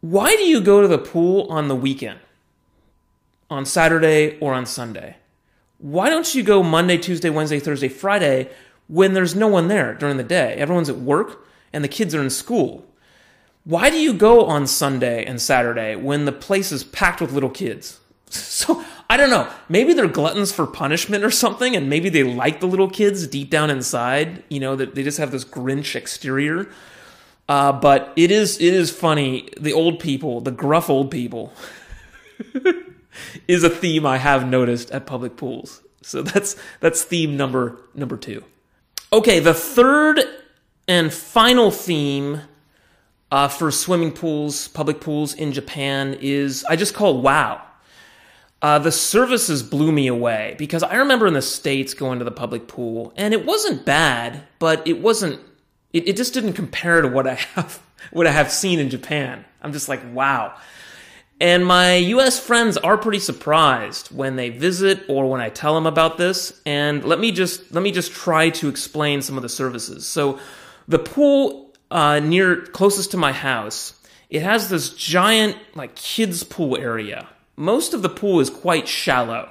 Why 0.00 0.34
do 0.34 0.42
you 0.42 0.60
go 0.60 0.80
to 0.80 0.88
the 0.88 0.98
pool 0.98 1.46
on 1.50 1.68
the 1.68 1.76
weekend? 1.76 2.20
On 3.50 3.66
Saturday 3.66 4.38
or 4.40 4.54
on 4.54 4.64
Sunday? 4.64 5.16
Why 5.82 6.08
don't 6.08 6.32
you 6.32 6.44
go 6.44 6.62
Monday, 6.62 6.96
Tuesday, 6.96 7.28
Wednesday, 7.28 7.58
Thursday, 7.58 7.88
Friday 7.88 8.48
when 8.86 9.14
there's 9.14 9.34
no 9.34 9.48
one 9.48 9.66
there 9.66 9.94
during 9.94 10.16
the 10.16 10.22
day? 10.22 10.54
Everyone's 10.54 10.88
at 10.88 10.98
work 10.98 11.44
and 11.72 11.82
the 11.82 11.88
kids 11.88 12.14
are 12.14 12.22
in 12.22 12.30
school. 12.30 12.86
Why 13.64 13.90
do 13.90 13.98
you 13.98 14.14
go 14.14 14.44
on 14.44 14.68
Sunday 14.68 15.24
and 15.24 15.40
Saturday 15.40 15.96
when 15.96 16.24
the 16.24 16.32
place 16.32 16.70
is 16.70 16.84
packed 16.84 17.20
with 17.20 17.32
little 17.32 17.50
kids? 17.50 17.98
So, 18.32 18.82
I 19.10 19.18
don't 19.18 19.28
know. 19.28 19.46
Maybe 19.68 19.92
they're 19.92 20.08
gluttons 20.08 20.52
for 20.52 20.66
punishment 20.66 21.22
or 21.22 21.30
something, 21.30 21.76
and 21.76 21.90
maybe 21.90 22.08
they 22.08 22.22
like 22.22 22.60
the 22.60 22.66
little 22.66 22.88
kids 22.88 23.26
deep 23.26 23.50
down 23.50 23.68
inside. 23.68 24.42
You 24.48 24.58
know 24.58 24.74
that 24.76 24.94
they 24.94 25.02
just 25.02 25.18
have 25.18 25.32
this 25.32 25.44
Grinch 25.44 25.94
exterior. 25.94 26.70
Uh, 27.46 27.72
but 27.72 28.14
it 28.16 28.30
is 28.30 28.58
it 28.58 28.72
is 28.72 28.90
funny. 28.90 29.50
The 29.60 29.74
old 29.74 30.00
people, 30.00 30.40
the 30.40 30.50
gruff 30.50 30.88
old 30.88 31.10
people, 31.10 31.52
is 33.48 33.64
a 33.64 33.70
theme 33.70 34.06
I 34.06 34.18
have 34.18 34.48
noticed 34.48 34.90
at 34.90 35.06
public 35.06 35.36
pools. 35.36 35.82
So 36.02 36.22
that's 36.22 36.56
that's 36.80 37.02
theme 37.04 37.36
number 37.36 37.78
number 37.94 38.16
2. 38.16 38.42
Okay, 39.12 39.40
the 39.40 39.54
third 39.54 40.20
and 40.88 41.12
final 41.12 41.70
theme 41.70 42.40
uh, 43.30 43.48
for 43.48 43.70
swimming 43.70 44.12
pools, 44.12 44.68
public 44.68 45.00
pools 45.00 45.34
in 45.34 45.52
Japan 45.52 46.16
is 46.20 46.64
I 46.68 46.76
just 46.76 46.94
call 46.94 47.20
wow. 47.20 47.62
Uh, 48.60 48.78
the 48.78 48.92
services 48.92 49.62
blew 49.62 49.90
me 49.90 50.06
away 50.06 50.54
because 50.56 50.84
I 50.84 50.96
remember 50.96 51.26
in 51.26 51.34
the 51.34 51.42
States 51.42 51.94
going 51.94 52.20
to 52.20 52.24
the 52.24 52.30
public 52.30 52.68
pool 52.68 53.12
and 53.16 53.34
it 53.34 53.44
wasn't 53.44 53.84
bad, 53.84 54.44
but 54.60 54.86
it 54.86 55.00
wasn't, 55.00 55.40
it, 55.92 56.06
it 56.06 56.16
just 56.16 56.32
didn't 56.32 56.52
compare 56.52 57.00
to 57.00 57.08
what 57.08 57.26
I 57.26 57.34
have, 57.54 57.82
what 58.12 58.28
I 58.28 58.30
have 58.30 58.52
seen 58.52 58.78
in 58.78 58.88
Japan. 58.88 59.44
I'm 59.62 59.72
just 59.72 59.88
like, 59.88 60.00
wow. 60.12 60.54
And 61.42 61.66
my 61.66 61.96
US 61.96 62.38
friends 62.38 62.76
are 62.76 62.96
pretty 62.96 63.18
surprised 63.18 64.14
when 64.14 64.36
they 64.36 64.48
visit 64.48 65.04
or 65.08 65.28
when 65.28 65.40
I 65.40 65.48
tell 65.48 65.74
them 65.74 65.86
about 65.86 66.16
this. 66.16 66.60
And 66.64 67.02
let 67.04 67.18
me 67.18 67.32
just 67.32 67.74
let 67.74 67.82
me 67.82 67.90
just 67.90 68.12
try 68.12 68.50
to 68.50 68.68
explain 68.68 69.22
some 69.22 69.36
of 69.36 69.42
the 69.42 69.48
services. 69.48 70.06
So 70.06 70.38
the 70.86 71.00
pool 71.00 71.74
uh, 71.90 72.20
near 72.20 72.62
closest 72.66 73.10
to 73.10 73.16
my 73.16 73.32
house, 73.32 73.94
it 74.30 74.42
has 74.42 74.68
this 74.68 74.90
giant 74.90 75.56
like 75.74 75.96
kids 75.96 76.44
pool 76.44 76.76
area. 76.76 77.26
Most 77.56 77.92
of 77.92 78.02
the 78.02 78.08
pool 78.08 78.38
is 78.38 78.48
quite 78.48 78.86
shallow. 78.86 79.50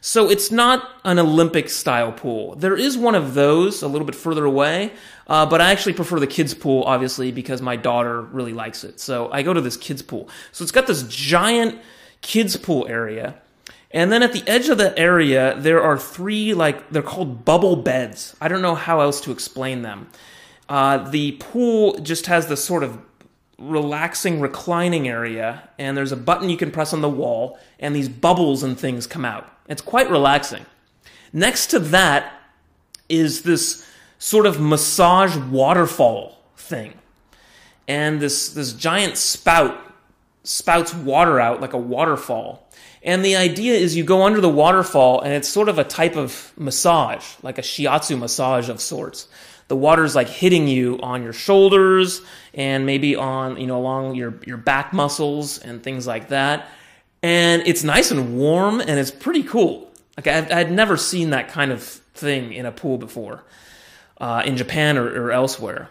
So 0.00 0.30
it's 0.30 0.50
not 0.50 0.88
an 1.04 1.18
Olympic 1.18 1.68
style 1.68 2.12
pool. 2.12 2.54
There 2.54 2.76
is 2.76 2.96
one 2.96 3.14
of 3.14 3.34
those 3.34 3.82
a 3.82 3.88
little 3.88 4.06
bit 4.06 4.14
further 4.14 4.44
away, 4.44 4.92
uh, 5.28 5.44
but 5.46 5.60
I 5.60 5.70
actually 5.70 5.92
prefer 5.92 6.18
the 6.18 6.26
kids 6.26 6.54
pool, 6.54 6.84
obviously, 6.84 7.32
because 7.32 7.60
my 7.60 7.76
daughter 7.76 8.22
really 8.22 8.52
likes 8.52 8.84
it. 8.84 8.98
So 9.00 9.30
I 9.30 9.42
go 9.42 9.52
to 9.52 9.60
this 9.60 9.76
kids 9.76 10.02
pool. 10.02 10.28
So 10.52 10.62
it's 10.62 10.72
got 10.72 10.86
this 10.86 11.02
giant 11.02 11.80
kids 12.20 12.56
pool 12.56 12.86
area. 12.88 13.34
And 13.90 14.12
then 14.12 14.22
at 14.22 14.32
the 14.32 14.42
edge 14.46 14.68
of 14.68 14.78
the 14.78 14.98
area, 14.98 15.54
there 15.58 15.82
are 15.82 15.98
three, 15.98 16.54
like, 16.54 16.90
they're 16.90 17.02
called 17.02 17.44
bubble 17.44 17.76
beds. 17.76 18.36
I 18.40 18.48
don't 18.48 18.62
know 18.62 18.74
how 18.74 19.00
else 19.00 19.20
to 19.22 19.32
explain 19.32 19.82
them. 19.82 20.10
Uh, 20.68 21.08
the 21.10 21.32
pool 21.32 21.98
just 22.00 22.26
has 22.26 22.48
this 22.48 22.62
sort 22.62 22.82
of 22.82 22.98
relaxing 23.58 24.40
reclining 24.40 25.08
area, 25.08 25.68
and 25.78 25.96
there's 25.96 26.12
a 26.12 26.16
button 26.16 26.50
you 26.50 26.56
can 26.56 26.70
press 26.70 26.92
on 26.92 27.00
the 27.00 27.08
wall, 27.08 27.58
and 27.80 27.96
these 27.96 28.08
bubbles 28.08 28.62
and 28.62 28.78
things 28.78 29.06
come 29.06 29.24
out. 29.24 29.50
It's 29.68 29.82
quite 29.82 30.10
relaxing. 30.10 30.64
Next 31.32 31.68
to 31.68 31.78
that 31.78 32.32
is 33.08 33.42
this 33.42 33.86
sort 34.18 34.46
of 34.46 34.60
massage 34.60 35.36
waterfall 35.36 36.38
thing. 36.56 36.94
And 37.86 38.20
this, 38.20 38.50
this 38.50 38.72
giant 38.72 39.16
spout 39.16 39.84
spouts 40.44 40.94
water 40.94 41.38
out 41.40 41.60
like 41.60 41.72
a 41.72 41.78
waterfall. 41.78 42.68
And 43.02 43.24
the 43.24 43.36
idea 43.36 43.74
is 43.74 43.96
you 43.96 44.04
go 44.04 44.22
under 44.22 44.40
the 44.40 44.48
waterfall 44.48 45.20
and 45.20 45.32
it's 45.34 45.48
sort 45.48 45.68
of 45.68 45.78
a 45.78 45.84
type 45.84 46.16
of 46.16 46.52
massage, 46.56 47.24
like 47.42 47.58
a 47.58 47.62
shiatsu 47.62 48.18
massage 48.18 48.68
of 48.68 48.80
sorts. 48.80 49.28
The 49.68 49.76
water's 49.76 50.14
like 50.14 50.28
hitting 50.28 50.66
you 50.66 50.98
on 51.02 51.22
your 51.22 51.34
shoulders 51.34 52.22
and 52.54 52.86
maybe 52.86 53.14
on, 53.14 53.60
you 53.60 53.66
know, 53.66 53.78
along 53.78 54.14
your, 54.14 54.40
your 54.46 54.56
back 54.56 54.92
muscles 54.92 55.58
and 55.58 55.82
things 55.82 56.06
like 56.06 56.28
that 56.28 56.68
and 57.22 57.62
it's 57.66 57.82
nice 57.82 58.10
and 58.10 58.38
warm 58.38 58.80
and 58.80 58.90
it's 58.90 59.10
pretty 59.10 59.42
cool. 59.42 59.90
Like 60.16 60.26
I'd, 60.26 60.70
never 60.70 60.96
seen 60.96 61.30
that 61.30 61.48
kind 61.48 61.70
of 61.70 61.82
thing 61.82 62.52
in 62.52 62.66
a 62.66 62.72
pool 62.72 62.98
before, 62.98 63.44
uh, 64.18 64.42
in 64.44 64.56
Japan 64.56 64.98
or, 64.98 65.26
or 65.26 65.32
elsewhere. 65.32 65.90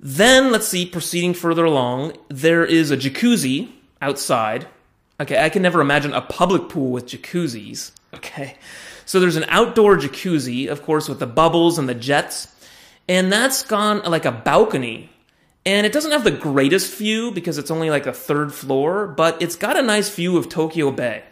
Then 0.00 0.52
let's 0.52 0.68
see, 0.68 0.86
proceeding 0.86 1.34
further 1.34 1.64
along, 1.64 2.16
there 2.28 2.64
is 2.64 2.90
a 2.90 2.96
jacuzzi, 2.96 3.70
outside. 4.00 4.66
Okay, 5.20 5.42
I 5.42 5.48
can 5.48 5.62
never 5.62 5.80
imagine 5.80 6.12
a 6.14 6.20
public 6.20 6.68
pool 6.68 6.90
with 6.90 7.06
jacuzzis. 7.06 7.92
Okay, 8.14 8.56
so 9.04 9.20
there's 9.20 9.36
an 9.36 9.44
outdoor 9.48 9.98
jacuzzi, 9.98 10.66
of 10.68 10.82
course, 10.82 11.10
with 11.10 11.18
the 11.18 11.26
bubbles 11.26 11.78
and 11.78 11.86
the 11.86 11.94
jets, 11.94 12.48
and 13.06 13.30
that's 13.30 13.62
gone 13.62 14.00
like 14.04 14.24
a 14.24 14.32
balcony. 14.32 15.10
And 15.66 15.84
it 15.84 15.92
doesn't 15.92 16.12
have 16.12 16.24
the 16.24 16.30
greatest 16.30 16.96
view 16.96 17.30
because 17.30 17.58
it's 17.58 17.70
only 17.70 17.90
like 17.90 18.06
a 18.06 18.14
third 18.14 18.54
floor, 18.54 19.06
but 19.06 19.42
it's 19.42 19.56
got 19.56 19.76
a 19.76 19.82
nice 19.82 20.08
view 20.08 20.38
of 20.38 20.48
Tokyo 20.48 20.90
Bay. 20.90 21.22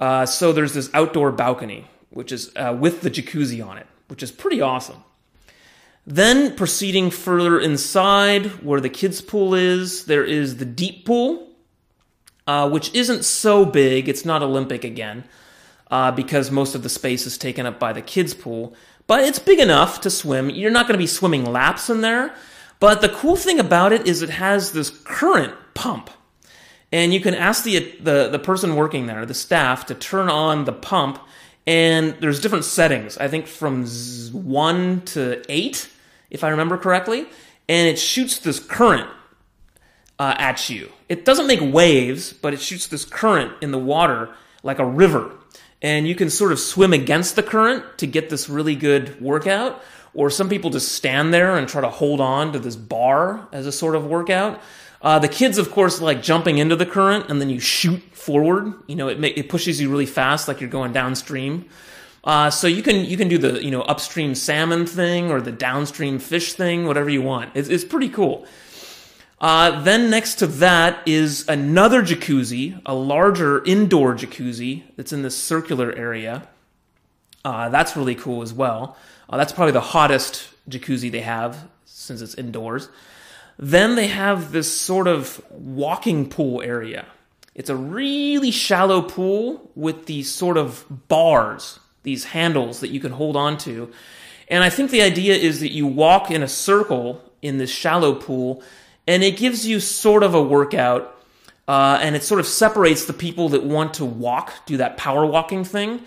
Uh, 0.00 0.24
so 0.24 0.50
there's 0.54 0.72
this 0.72 0.88
outdoor 0.94 1.30
balcony, 1.30 1.90
which 2.08 2.32
is 2.32 2.50
uh, 2.56 2.74
with 2.80 3.02
the 3.02 3.10
jacuzzi 3.10 3.62
on 3.62 3.76
it, 3.76 3.86
which 4.08 4.22
is 4.22 4.32
pretty 4.32 4.62
awesome. 4.62 5.04
Then 6.06 6.56
proceeding 6.56 7.10
further 7.10 7.60
inside, 7.60 8.46
where 8.64 8.80
the 8.80 8.88
kids' 8.88 9.20
pool 9.20 9.54
is, 9.54 10.06
there 10.06 10.24
is 10.24 10.56
the 10.56 10.64
deep 10.64 11.06
pool, 11.06 11.48
uh, 12.46 12.68
which 12.68 12.92
isn't 12.94 13.24
so 13.24 13.64
big. 13.64 14.08
It's 14.08 14.24
not 14.24 14.42
Olympic 14.42 14.82
again, 14.82 15.24
uh, 15.90 16.10
because 16.10 16.50
most 16.50 16.74
of 16.74 16.82
the 16.82 16.88
space 16.88 17.24
is 17.26 17.38
taken 17.38 17.66
up 17.66 17.78
by 17.78 17.92
the 17.92 18.02
kids' 18.02 18.34
pool. 18.34 18.74
But 19.06 19.24
it's 19.24 19.38
big 19.38 19.60
enough 19.60 20.00
to 20.00 20.10
swim. 20.10 20.50
You're 20.50 20.70
not 20.70 20.86
going 20.86 20.94
to 20.94 21.02
be 21.02 21.06
swimming 21.06 21.44
laps 21.44 21.88
in 21.88 22.00
there. 22.00 22.34
But 22.80 23.00
the 23.00 23.08
cool 23.08 23.36
thing 23.36 23.60
about 23.60 23.92
it 23.92 24.08
is 24.08 24.22
it 24.22 24.30
has 24.30 24.72
this 24.72 24.90
current 24.90 25.54
pump. 25.74 26.10
And 26.90 27.14
you 27.14 27.20
can 27.20 27.34
ask 27.34 27.62
the, 27.62 27.78
the, 28.00 28.28
the 28.28 28.40
person 28.40 28.74
working 28.74 29.06
there, 29.06 29.24
the 29.24 29.34
staff, 29.34 29.86
to 29.86 29.94
turn 29.94 30.28
on 30.28 30.64
the 30.64 30.72
pump. 30.72 31.20
And 31.64 32.16
there's 32.20 32.40
different 32.40 32.64
settings, 32.64 33.16
I 33.18 33.28
think 33.28 33.46
from 33.46 33.86
1 33.86 35.02
to 35.02 35.42
8, 35.48 35.88
if 36.32 36.42
I 36.42 36.48
remember 36.48 36.76
correctly. 36.76 37.26
And 37.68 37.86
it 37.86 37.98
shoots 37.98 38.38
this 38.38 38.58
current 38.58 39.08
uh, 40.18 40.34
at 40.38 40.68
you. 40.68 40.90
It 41.08 41.24
doesn't 41.24 41.46
make 41.46 41.60
waves, 41.62 42.32
but 42.32 42.52
it 42.52 42.60
shoots 42.60 42.88
this 42.88 43.04
current 43.04 43.52
in 43.62 43.70
the 43.70 43.78
water 43.78 44.34
like 44.64 44.80
a 44.80 44.84
river. 44.84 45.30
And 45.80 46.08
you 46.08 46.14
can 46.14 46.30
sort 46.30 46.52
of 46.52 46.58
swim 46.58 46.92
against 46.92 47.36
the 47.36 47.42
current 47.42 47.84
to 47.98 48.06
get 48.06 48.30
this 48.30 48.48
really 48.48 48.74
good 48.74 49.20
workout. 49.20 49.82
Or 50.14 50.30
some 50.30 50.48
people 50.48 50.70
just 50.70 50.92
stand 50.92 51.32
there 51.32 51.56
and 51.56 51.68
try 51.68 51.80
to 51.80 51.88
hold 51.88 52.20
on 52.20 52.52
to 52.52 52.58
this 52.58 52.76
bar 52.76 53.48
as 53.52 53.66
a 53.66 53.72
sort 53.72 53.94
of 53.94 54.06
workout. 54.06 54.60
Uh, 55.00 55.18
the 55.18 55.28
kids, 55.28 55.58
of 55.58 55.70
course, 55.70 56.00
like 56.00 56.22
jumping 56.22 56.58
into 56.58 56.76
the 56.76 56.86
current 56.86 57.28
and 57.28 57.40
then 57.40 57.50
you 57.50 57.58
shoot 57.58 58.00
forward. 58.12 58.72
You 58.86 58.96
know, 58.96 59.08
it, 59.08 59.18
ma- 59.18 59.28
it 59.34 59.48
pushes 59.48 59.80
you 59.80 59.90
really 59.90 60.06
fast, 60.06 60.46
like 60.48 60.60
you're 60.60 60.70
going 60.70 60.92
downstream. 60.92 61.66
Uh, 62.24 62.50
so 62.50 62.66
you 62.66 62.82
can 62.82 63.04
you 63.04 63.16
can 63.16 63.28
do 63.28 63.38
the 63.38 63.62
you 63.64 63.70
know 63.70 63.82
upstream 63.82 64.34
salmon 64.34 64.86
thing 64.86 65.30
or 65.30 65.40
the 65.40 65.52
downstream 65.52 66.18
fish 66.18 66.52
thing, 66.52 66.86
whatever 66.86 67.10
you 67.10 67.22
want. 67.22 67.50
It's, 67.54 67.68
it's 67.68 67.84
pretty 67.84 68.08
cool. 68.08 68.46
Uh, 69.40 69.82
then 69.82 70.08
next 70.08 70.36
to 70.36 70.46
that 70.46 71.02
is 71.04 71.48
another 71.48 72.00
jacuzzi, 72.00 72.80
a 72.86 72.94
larger 72.94 73.64
indoor 73.64 74.14
jacuzzi 74.14 74.84
that's 74.96 75.12
in 75.12 75.22
this 75.22 75.36
circular 75.36 75.92
area. 75.92 76.46
Uh, 77.44 77.68
that's 77.68 77.96
really 77.96 78.14
cool 78.14 78.42
as 78.42 78.52
well. 78.52 78.96
Uh, 79.28 79.36
that's 79.36 79.52
probably 79.52 79.72
the 79.72 79.80
hottest 79.80 80.48
jacuzzi 80.68 81.10
they 81.10 81.22
have 81.22 81.68
since 81.84 82.20
it's 82.20 82.36
indoors. 82.36 82.88
Then 83.58 83.96
they 83.96 84.06
have 84.06 84.52
this 84.52 84.72
sort 84.72 85.08
of 85.08 85.42
walking 85.50 86.28
pool 86.28 86.62
area. 86.62 87.06
It's 87.54 87.68
a 87.68 87.76
really 87.76 88.52
shallow 88.52 89.02
pool 89.02 89.70
with 89.74 90.06
these 90.06 90.30
sort 90.30 90.56
of 90.56 90.84
bars, 91.08 91.80
these 92.02 92.24
handles 92.24 92.80
that 92.80 92.90
you 92.90 93.00
can 93.00 93.12
hold 93.12 93.36
on 93.36 93.58
to. 93.58 93.92
And 94.48 94.62
I 94.62 94.70
think 94.70 94.90
the 94.90 95.02
idea 95.02 95.34
is 95.34 95.60
that 95.60 95.72
you 95.72 95.86
walk 95.86 96.30
in 96.30 96.42
a 96.42 96.48
circle 96.48 97.22
in 97.40 97.58
this 97.58 97.70
shallow 97.70 98.14
pool, 98.14 98.62
and 99.06 99.22
it 99.22 99.36
gives 99.36 99.66
you 99.66 99.80
sort 99.80 100.22
of 100.22 100.34
a 100.34 100.42
workout. 100.42 101.18
Uh, 101.68 101.96
and 102.02 102.16
it 102.16 102.24
sort 102.24 102.40
of 102.40 102.46
separates 102.46 103.04
the 103.04 103.12
people 103.12 103.50
that 103.50 103.62
want 103.62 103.94
to 103.94 104.04
walk, 104.04 104.52
do 104.66 104.76
that 104.78 104.96
power 104.96 105.24
walking 105.24 105.62
thing, 105.62 106.02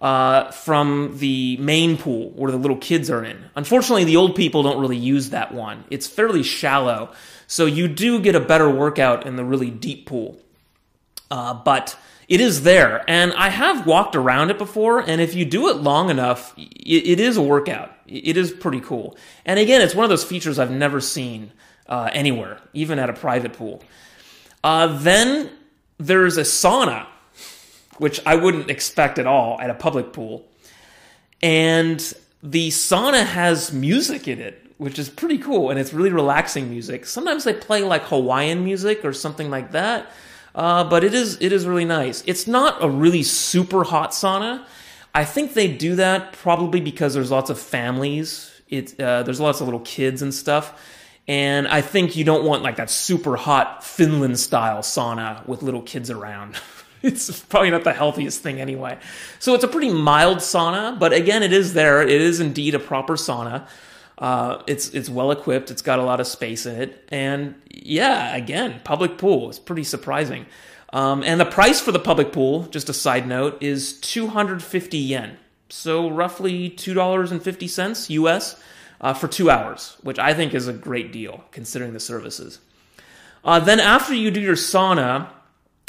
uh, 0.00 0.50
from 0.52 1.18
the 1.18 1.56
main 1.58 1.96
pool 1.96 2.30
where 2.30 2.50
the 2.50 2.56
little 2.56 2.76
kids 2.76 3.10
are 3.10 3.24
in. 3.24 3.44
Unfortunately, 3.54 4.04
the 4.04 4.16
old 4.16 4.34
people 4.34 4.62
don't 4.62 4.80
really 4.80 4.96
use 4.96 5.30
that 5.30 5.52
one. 5.52 5.84
It's 5.90 6.06
fairly 6.06 6.42
shallow, 6.42 7.12
so 7.46 7.66
you 7.66 7.88
do 7.88 8.20
get 8.20 8.34
a 8.34 8.40
better 8.40 8.70
workout 8.70 9.26
in 9.26 9.36
the 9.36 9.44
really 9.44 9.70
deep 9.70 10.06
pool. 10.06 10.38
Uh, 11.30 11.54
but 11.54 11.98
it 12.30 12.40
is 12.40 12.62
there, 12.62 13.04
and 13.08 13.34
I 13.34 13.48
have 13.48 13.86
walked 13.86 14.14
around 14.14 14.50
it 14.50 14.56
before. 14.56 15.00
And 15.00 15.20
if 15.20 15.34
you 15.34 15.44
do 15.44 15.68
it 15.68 15.78
long 15.78 16.10
enough, 16.10 16.54
it, 16.56 17.06
it 17.06 17.20
is 17.20 17.36
a 17.36 17.42
workout. 17.42 17.92
It 18.06 18.36
is 18.36 18.52
pretty 18.52 18.80
cool. 18.80 19.16
And 19.44 19.58
again, 19.58 19.82
it's 19.82 19.96
one 19.96 20.04
of 20.04 20.10
those 20.10 20.24
features 20.24 20.58
I've 20.58 20.70
never 20.70 21.00
seen 21.00 21.52
uh, 21.88 22.08
anywhere, 22.12 22.60
even 22.72 23.00
at 23.00 23.10
a 23.10 23.12
private 23.12 23.52
pool. 23.54 23.82
Uh, 24.62 24.98
then 24.98 25.50
there's 25.98 26.38
a 26.38 26.42
sauna 26.42 27.06
which 27.98 28.18
I 28.24 28.36
wouldn't 28.36 28.70
expect 28.70 29.18
at 29.18 29.26
all 29.26 29.60
at 29.60 29.68
a 29.68 29.74
public 29.74 30.12
pool. 30.12 30.48
And 31.42 31.98
the 32.42 32.68
sauna 32.68 33.26
has 33.26 33.72
music 33.72 34.26
in 34.28 34.40
it, 34.40 34.72
which 34.78 34.98
is 34.98 35.10
pretty 35.10 35.36
cool, 35.36 35.68
and 35.68 35.78
it's 35.78 35.92
really 35.92 36.10
relaxing 36.10 36.70
music. 36.70 37.04
Sometimes 37.04 37.44
they 37.44 37.52
play 37.52 37.82
like 37.82 38.04
Hawaiian 38.04 38.64
music 38.64 39.04
or 39.04 39.12
something 39.12 39.50
like 39.50 39.72
that, 39.72 40.10
uh, 40.54 40.84
but 40.84 41.04
it 41.04 41.14
is 41.14 41.38
it 41.40 41.52
is 41.52 41.66
really 41.66 41.84
nice. 41.84 42.22
It's 42.26 42.46
not 42.46 42.82
a 42.82 42.88
really 42.88 43.22
super 43.22 43.84
hot 43.84 44.10
sauna. 44.10 44.64
I 45.14 45.24
think 45.24 45.54
they 45.54 45.68
do 45.68 45.96
that 45.96 46.32
probably 46.32 46.80
because 46.80 47.14
there's 47.14 47.30
lots 47.30 47.50
of 47.50 47.58
families. 47.58 48.50
It 48.68 48.98
uh, 49.00 49.22
there's 49.22 49.40
lots 49.40 49.60
of 49.60 49.66
little 49.66 49.80
kids 49.80 50.22
and 50.22 50.32
stuff. 50.32 50.78
And 51.28 51.68
I 51.68 51.80
think 51.80 52.16
you 52.16 52.24
don't 52.24 52.44
want 52.44 52.62
like 52.62 52.76
that 52.76 52.90
super 52.90 53.36
hot 53.36 53.84
Finland 53.84 54.38
style 54.38 54.80
sauna 54.80 55.46
with 55.46 55.62
little 55.62 55.82
kids 55.82 56.10
around. 56.10 56.56
it's 57.02 57.40
probably 57.44 57.70
not 57.70 57.84
the 57.84 57.92
healthiest 57.92 58.42
thing 58.42 58.60
anyway. 58.60 58.98
So 59.38 59.54
it's 59.54 59.64
a 59.64 59.68
pretty 59.68 59.92
mild 59.92 60.38
sauna, 60.38 60.98
but 60.98 61.12
again, 61.12 61.42
it 61.42 61.52
is 61.52 61.72
there. 61.74 62.02
It 62.02 62.20
is 62.20 62.40
indeed 62.40 62.74
a 62.74 62.78
proper 62.78 63.14
sauna. 63.14 63.68
Uh, 64.20 64.62
it's 64.66 64.90
it's 64.90 65.08
well 65.08 65.30
equipped. 65.30 65.70
It's 65.70 65.82
got 65.82 65.98
a 65.98 66.02
lot 66.02 66.20
of 66.20 66.26
space 66.26 66.66
in 66.66 66.80
it, 66.80 67.08
and 67.10 67.54
yeah, 67.70 68.36
again, 68.36 68.80
public 68.84 69.16
pool 69.16 69.48
is 69.48 69.58
pretty 69.58 69.84
surprising. 69.84 70.44
Um, 70.92 71.22
and 71.22 71.40
the 71.40 71.46
price 71.46 71.80
for 71.80 71.92
the 71.92 71.98
public 71.98 72.32
pool, 72.32 72.64
just 72.64 72.88
a 72.88 72.92
side 72.92 73.26
note, 73.26 73.62
is 73.62 73.98
250 74.00 74.98
yen, 74.98 75.38
so 75.70 76.10
roughly 76.10 76.68
two 76.68 76.92
dollars 76.92 77.32
and 77.32 77.42
fifty 77.42 77.66
cents 77.66 78.10
US 78.10 78.60
uh, 79.00 79.14
for 79.14 79.26
two 79.26 79.48
hours, 79.50 79.96
which 80.02 80.18
I 80.18 80.34
think 80.34 80.52
is 80.52 80.68
a 80.68 80.72
great 80.74 81.12
deal 81.12 81.44
considering 81.50 81.94
the 81.94 82.00
services. 82.00 82.58
Uh, 83.42 83.58
then 83.58 83.80
after 83.80 84.14
you 84.14 84.30
do 84.30 84.40
your 84.40 84.54
sauna, 84.56 85.28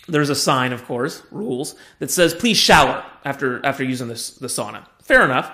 there's 0.07 0.29
a 0.29 0.35
sign, 0.35 0.71
of 0.71 0.85
course, 0.85 1.21
rules 1.31 1.75
that 1.99 2.09
says 2.09 2.33
please 2.33 2.57
shower 2.57 3.03
after 3.25 3.63
after 3.65 3.83
using 3.83 4.07
this 4.07 4.31
the 4.31 4.47
sauna. 4.47 4.85
Fair 5.03 5.25
enough. 5.25 5.51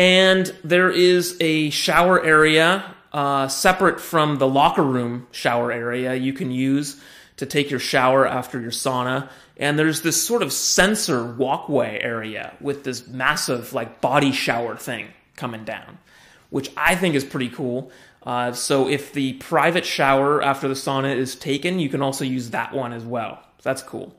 And 0.00 0.46
there 0.64 0.90
is 0.90 1.36
a 1.40 1.68
shower 1.68 2.24
area 2.24 2.94
uh, 3.12 3.48
separate 3.48 4.00
from 4.00 4.38
the 4.38 4.48
locker 4.48 4.82
room 4.82 5.26
shower 5.30 5.70
area 5.70 6.14
you 6.14 6.32
can 6.32 6.50
use 6.50 6.98
to 7.36 7.44
take 7.44 7.70
your 7.70 7.80
shower 7.80 8.26
after 8.26 8.58
your 8.58 8.70
sauna. 8.70 9.28
And 9.58 9.78
there's 9.78 10.00
this 10.00 10.26
sort 10.26 10.40
of 10.40 10.54
sensor 10.54 11.22
walkway 11.22 12.00
area 12.00 12.54
with 12.62 12.82
this 12.82 13.08
massive 13.08 13.74
like 13.74 14.00
body 14.00 14.32
shower 14.32 14.74
thing 14.74 15.08
coming 15.36 15.64
down, 15.64 15.98
which 16.48 16.72
I 16.78 16.94
think 16.94 17.14
is 17.14 17.22
pretty 17.22 17.50
cool. 17.50 17.92
Uh, 18.22 18.52
so 18.52 18.88
if 18.88 19.12
the 19.12 19.34
private 19.34 19.84
shower 19.84 20.42
after 20.42 20.66
the 20.66 20.72
sauna 20.72 21.14
is 21.14 21.36
taken, 21.36 21.78
you 21.78 21.90
can 21.90 22.00
also 22.00 22.24
use 22.24 22.48
that 22.52 22.72
one 22.72 22.94
as 22.94 23.04
well. 23.04 23.38
That's 23.62 23.82
cool. 23.82 24.16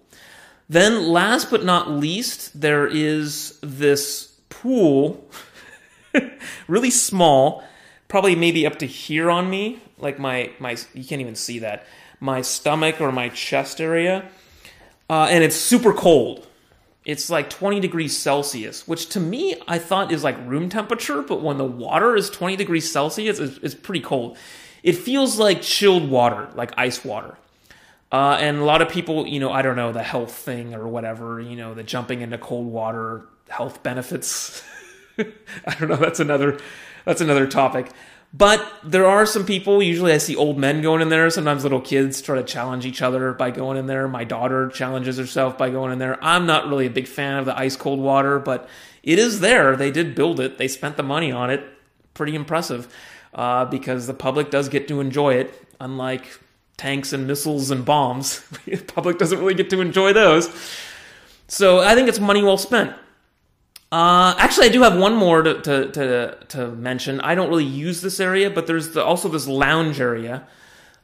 Then, 0.69 1.07
last 1.07 1.49
but 1.49 1.65
not 1.65 1.89
least, 1.89 2.61
there 2.61 2.85
is 2.85 3.57
this 3.63 4.27
pool, 4.49 5.27
really 6.67 6.91
small, 6.91 7.63
probably 8.07 8.35
maybe 8.35 8.65
up 8.65 8.79
to 8.79 8.85
here 8.85 9.29
on 9.29 9.49
me, 9.49 9.81
like 9.97 10.19
my 10.19 10.51
my 10.59 10.77
you 10.93 11.03
can't 11.03 11.21
even 11.21 11.35
see 11.35 11.59
that 11.59 11.85
my 12.21 12.41
stomach 12.41 13.01
or 13.01 13.11
my 13.11 13.27
chest 13.29 13.81
area, 13.81 14.29
uh, 15.09 15.27
and 15.29 15.43
it's 15.43 15.55
super 15.55 15.91
cold. 15.91 16.47
It's 17.03 17.31
like 17.31 17.49
20 17.49 17.79
degrees 17.79 18.15
Celsius, 18.15 18.87
which 18.87 19.09
to 19.09 19.19
me 19.19 19.55
I 19.67 19.79
thought 19.79 20.11
is 20.11 20.23
like 20.23 20.37
room 20.47 20.69
temperature, 20.69 21.23
but 21.23 21.41
when 21.41 21.57
the 21.57 21.65
water 21.65 22.15
is 22.15 22.29
20 22.29 22.55
degrees 22.55 22.89
Celsius, 22.89 23.39
it's, 23.39 23.57
it's 23.57 23.75
pretty 23.75 24.01
cold. 24.01 24.37
It 24.83 24.93
feels 24.93 25.39
like 25.39 25.63
chilled 25.63 26.09
water, 26.09 26.49
like 26.53 26.71
ice 26.77 27.03
water. 27.03 27.37
Uh, 28.11 28.37
and 28.39 28.57
a 28.57 28.65
lot 28.65 28.83
of 28.83 28.89
people, 28.89 29.25
you 29.25 29.39
know, 29.39 29.51
I 29.51 29.63
don't 29.63 29.75
know, 29.75 29.91
the 29.91 30.03
health 30.03 30.33
thing 30.33 30.75
or 30.75 30.87
whatever, 30.87 31.39
you 31.39 31.55
know, 31.55 31.73
the 31.73 31.81
jumping 31.81 32.21
into 32.21 32.37
cold 32.37 32.67
water 32.67 33.25
health 33.49 33.81
benefits. 33.81 34.63
I 35.65 35.75
don't 35.75 35.89
know, 35.89 35.95
that's 35.95 36.19
another 36.19 36.59
that's 37.05 37.21
another 37.21 37.47
topic. 37.47 37.91
But 38.33 38.65
there 38.83 39.05
are 39.05 39.25
some 39.25 39.45
people, 39.45 39.83
usually 39.83 40.13
I 40.13 40.17
see 40.17 40.37
old 40.37 40.57
men 40.57 40.81
going 40.81 41.01
in 41.01 41.09
there, 41.09 41.29
sometimes 41.29 41.63
little 41.63 41.81
kids 41.81 42.21
try 42.21 42.37
to 42.37 42.43
challenge 42.43 42.85
each 42.85 43.01
other 43.01 43.33
by 43.33 43.51
going 43.51 43.77
in 43.77 43.87
there. 43.87 44.07
My 44.07 44.23
daughter 44.23 44.69
challenges 44.69 45.17
herself 45.17 45.57
by 45.57 45.69
going 45.69 45.91
in 45.91 45.99
there. 45.99 46.17
I'm 46.23 46.45
not 46.45 46.69
really 46.69 46.85
a 46.85 46.91
big 46.91 47.07
fan 47.07 47.39
of 47.39 47.45
the 47.45 47.57
ice 47.57 47.75
cold 47.75 47.99
water, 47.99 48.39
but 48.39 48.69
it 49.03 49.19
is 49.19 49.41
there. 49.41 49.75
They 49.75 49.91
did 49.91 50.15
build 50.15 50.39
it. 50.39 50.57
They 50.57 50.69
spent 50.69 50.95
the 50.95 51.03
money 51.03 51.29
on 51.31 51.49
it. 51.49 51.61
Pretty 52.13 52.33
impressive. 52.33 52.93
Uh, 53.33 53.65
because 53.65 54.07
the 54.07 54.13
public 54.13 54.49
does 54.49 54.69
get 54.69 54.87
to 54.87 55.01
enjoy 55.01 55.33
it, 55.33 55.53
unlike 55.81 56.39
tanks 56.77 57.11
and 57.11 57.27
missiles 57.27 57.69
and 57.69 57.83
bombs. 57.83 58.39
the 58.65 58.77
public 58.77 59.17
doesn't 59.17 59.39
really 59.39 59.53
get 59.55 59.69
to 59.71 59.81
enjoy 59.81 60.13
those. 60.13 60.49
So 61.47 61.79
I 61.79 61.95
think 61.95 62.07
it's 62.07 62.19
money 62.19 62.41
well 62.43 62.57
spent. 62.57 62.95
Uh, 63.91 64.33
actually, 64.37 64.67
I 64.67 64.69
do 64.69 64.83
have 64.83 64.97
one 64.97 65.15
more 65.15 65.41
to, 65.41 65.61
to, 65.61 65.91
to, 65.91 66.37
to 66.49 66.67
mention. 66.69 67.19
I 67.19 67.35
don't 67.35 67.49
really 67.49 67.65
use 67.65 68.01
this 68.01 68.19
area, 68.21 68.49
but 68.49 68.65
there's 68.65 68.91
the, 68.91 69.03
also 69.03 69.27
this 69.27 69.47
lounge 69.47 69.99
area. 69.99 70.47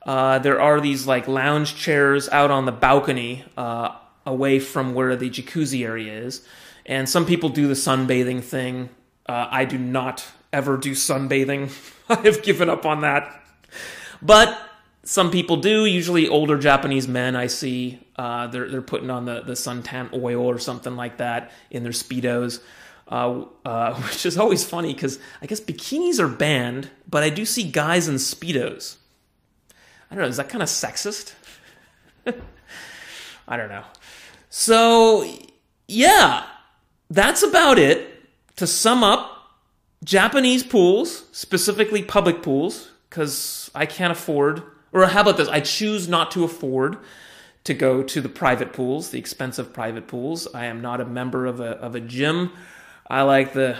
Uh, 0.06 0.39
there 0.39 0.62
are 0.62 0.80
these 0.80 1.06
like 1.06 1.28
lounge 1.28 1.76
chairs 1.76 2.30
out 2.30 2.50
on 2.50 2.65
the 2.65 2.71
balcony 2.71 3.43
uh, 3.58 3.93
away 4.26 4.60
from 4.60 4.93
where 4.93 5.17
the 5.17 5.30
jacuzzi 5.30 5.86
area 5.86 6.13
is. 6.13 6.47
And 6.86 7.10
some 7.10 7.26
people 7.26 7.50
do 7.50 7.67
the 7.67 7.73
sunbathing 7.73 8.41
thing. 8.41 8.89
Uh, 9.28 9.47
I 9.52 9.65
do 9.65 9.78
not 9.78 10.26
ever 10.54 10.78
do 10.78 10.91
sunbathing. 10.91 11.69
I 12.10 12.15
have 12.21 12.41
given 12.41 12.69
up 12.69 12.86
on 12.86 13.02
that. 13.02 13.43
But 14.21 14.58
some 15.04 15.30
people 15.30 15.58
do. 15.58 15.84
Usually, 15.84 16.30
older 16.30 16.58
Japanese 16.58 17.08
men 17.08 17.36
I 17.36 17.47
see 17.47 18.00
uh, 18.18 18.48
they're 18.48 18.70
they're 18.70 18.82
putting 18.82 19.10
on 19.10 19.26
the 19.26 19.42
the 19.42 19.54
suntan 19.54 20.12
oil 20.14 20.46
or 20.46 20.58
something 20.60 20.96
like 20.96 21.18
that 21.18 21.52
in 21.70 21.84
their 21.84 21.92
speedos. 21.92 22.62
Uh, 23.10 23.46
uh, 23.64 23.94
which 24.02 24.26
is 24.26 24.38
always 24.38 24.66
funny 24.66 24.94
because 24.94 25.18
I 25.42 25.46
guess 25.46 25.62
bikinis 25.62 26.20
are 26.20 26.28
banned, 26.28 26.90
but 27.10 27.24
I 27.24 27.30
do 27.30 27.46
see 27.46 27.64
guys 27.64 28.10
in 28.10 28.16
speedos. 28.16 28.98
I 30.12 30.16
don't 30.16 30.24
know. 30.24 30.30
Is 30.30 30.38
that 30.38 30.50
kind 30.50 30.62
of 30.62 30.68
sexist? 30.68 31.34
I 33.48 33.56
don't 33.56 33.70
know. 33.70 33.84
So 34.50 35.26
yeah, 35.88 36.46
that's 37.10 37.44
about 37.44 37.80
it. 37.80 38.14
To 38.58 38.66
sum 38.66 39.04
up, 39.04 39.54
Japanese 40.04 40.64
pools, 40.64 41.26
specifically 41.32 42.02
public 42.02 42.42
pools, 42.42 42.90
because 43.08 43.70
I 43.76 43.86
can't 43.86 44.12
afford, 44.12 44.64
or 44.92 45.06
how 45.06 45.22
about 45.22 45.38
this? 45.38 45.48
I 45.48 45.60
choose 45.60 46.08
not 46.08 46.32
to 46.32 46.44
afford 46.44 46.98
to 47.68 47.74
go 47.74 48.02
to 48.02 48.22
the 48.22 48.30
private 48.30 48.72
pools, 48.72 49.10
the 49.10 49.20
expensive 49.20 49.74
private 49.74 50.08
pools. 50.08 50.48
I 50.54 50.66
am 50.68 50.82
not 50.82 51.02
a 51.02 51.06
member 51.06 51.46
of 51.46 51.60
a 51.60 51.72
of 51.72 51.96
a 51.96 52.00
gym. 52.00 52.54
I 53.10 53.24
like 53.24 53.52
the 53.52 53.78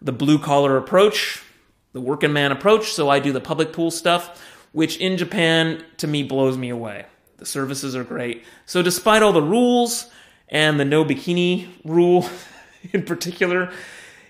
the 0.00 0.10
blue 0.10 0.36
collar 0.36 0.76
approach, 0.76 1.44
the 1.92 2.00
working 2.00 2.32
man 2.32 2.50
approach, 2.50 2.92
so 2.92 3.08
I 3.08 3.20
do 3.20 3.30
the 3.30 3.40
public 3.40 3.72
pool 3.72 3.92
stuff, 3.92 4.44
which 4.72 4.96
in 4.96 5.16
Japan 5.16 5.84
to 5.98 6.08
me 6.08 6.24
blows 6.24 6.58
me 6.58 6.70
away. 6.70 7.06
The 7.36 7.46
services 7.46 7.94
are 7.94 8.02
great. 8.02 8.44
So 8.66 8.82
despite 8.82 9.22
all 9.22 9.32
the 9.32 9.42
rules 9.42 10.10
and 10.48 10.80
the 10.80 10.84
no 10.84 11.04
bikini 11.04 11.68
rule 11.84 12.28
in 12.92 13.04
particular, 13.04 13.72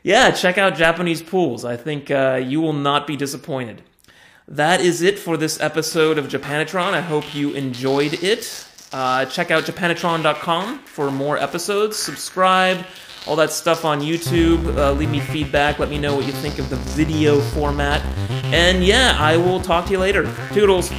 yeah, 0.03 0.31
check 0.31 0.59
out 0.59 0.77
Japanese 0.77 1.23
pools. 1.23 1.65
I 1.65 1.79
think 1.79 2.11
uh, 2.11 2.38
you 2.45 2.61
will 2.61 2.75
not 2.75 3.07
be 3.07 3.17
disappointed. 3.17 3.83
That 4.48 4.81
is 4.81 5.02
it 5.02 5.18
for 5.18 5.37
this 5.37 5.61
episode 5.61 6.18
of 6.18 6.26
Japanatron. 6.26 6.92
I 6.92 7.00
hope 7.00 7.35
you 7.35 7.52
enjoyed 7.52 8.22
it. 8.22 8.66
Uh, 8.92 9.24
check 9.26 9.50
out 9.50 9.64
japanatron.com 9.64 10.81
for 10.81 11.11
more 11.11 11.38
episodes. 11.38 11.96
Subscribe, 11.96 12.85
all 13.26 13.37
that 13.37 13.50
stuff 13.50 13.85
on 13.85 14.00
YouTube. 14.00 14.76
Uh, 14.76 14.92
leave 14.92 15.11
me 15.11 15.20
feedback. 15.20 15.78
Let 15.78 15.88
me 15.88 15.98
know 15.98 16.14
what 16.16 16.26
you 16.26 16.33
think 16.33 16.59
of 16.59 16.68
the 16.68 16.76
video 16.76 17.40
format. 17.40 18.02
And 18.52 18.85
yeah, 18.85 19.16
I 19.18 19.37
will 19.37 19.61
talk 19.61 19.87
to 19.87 19.92
you 19.92 19.98
later. 19.98 20.31
Toodles. 20.52 20.90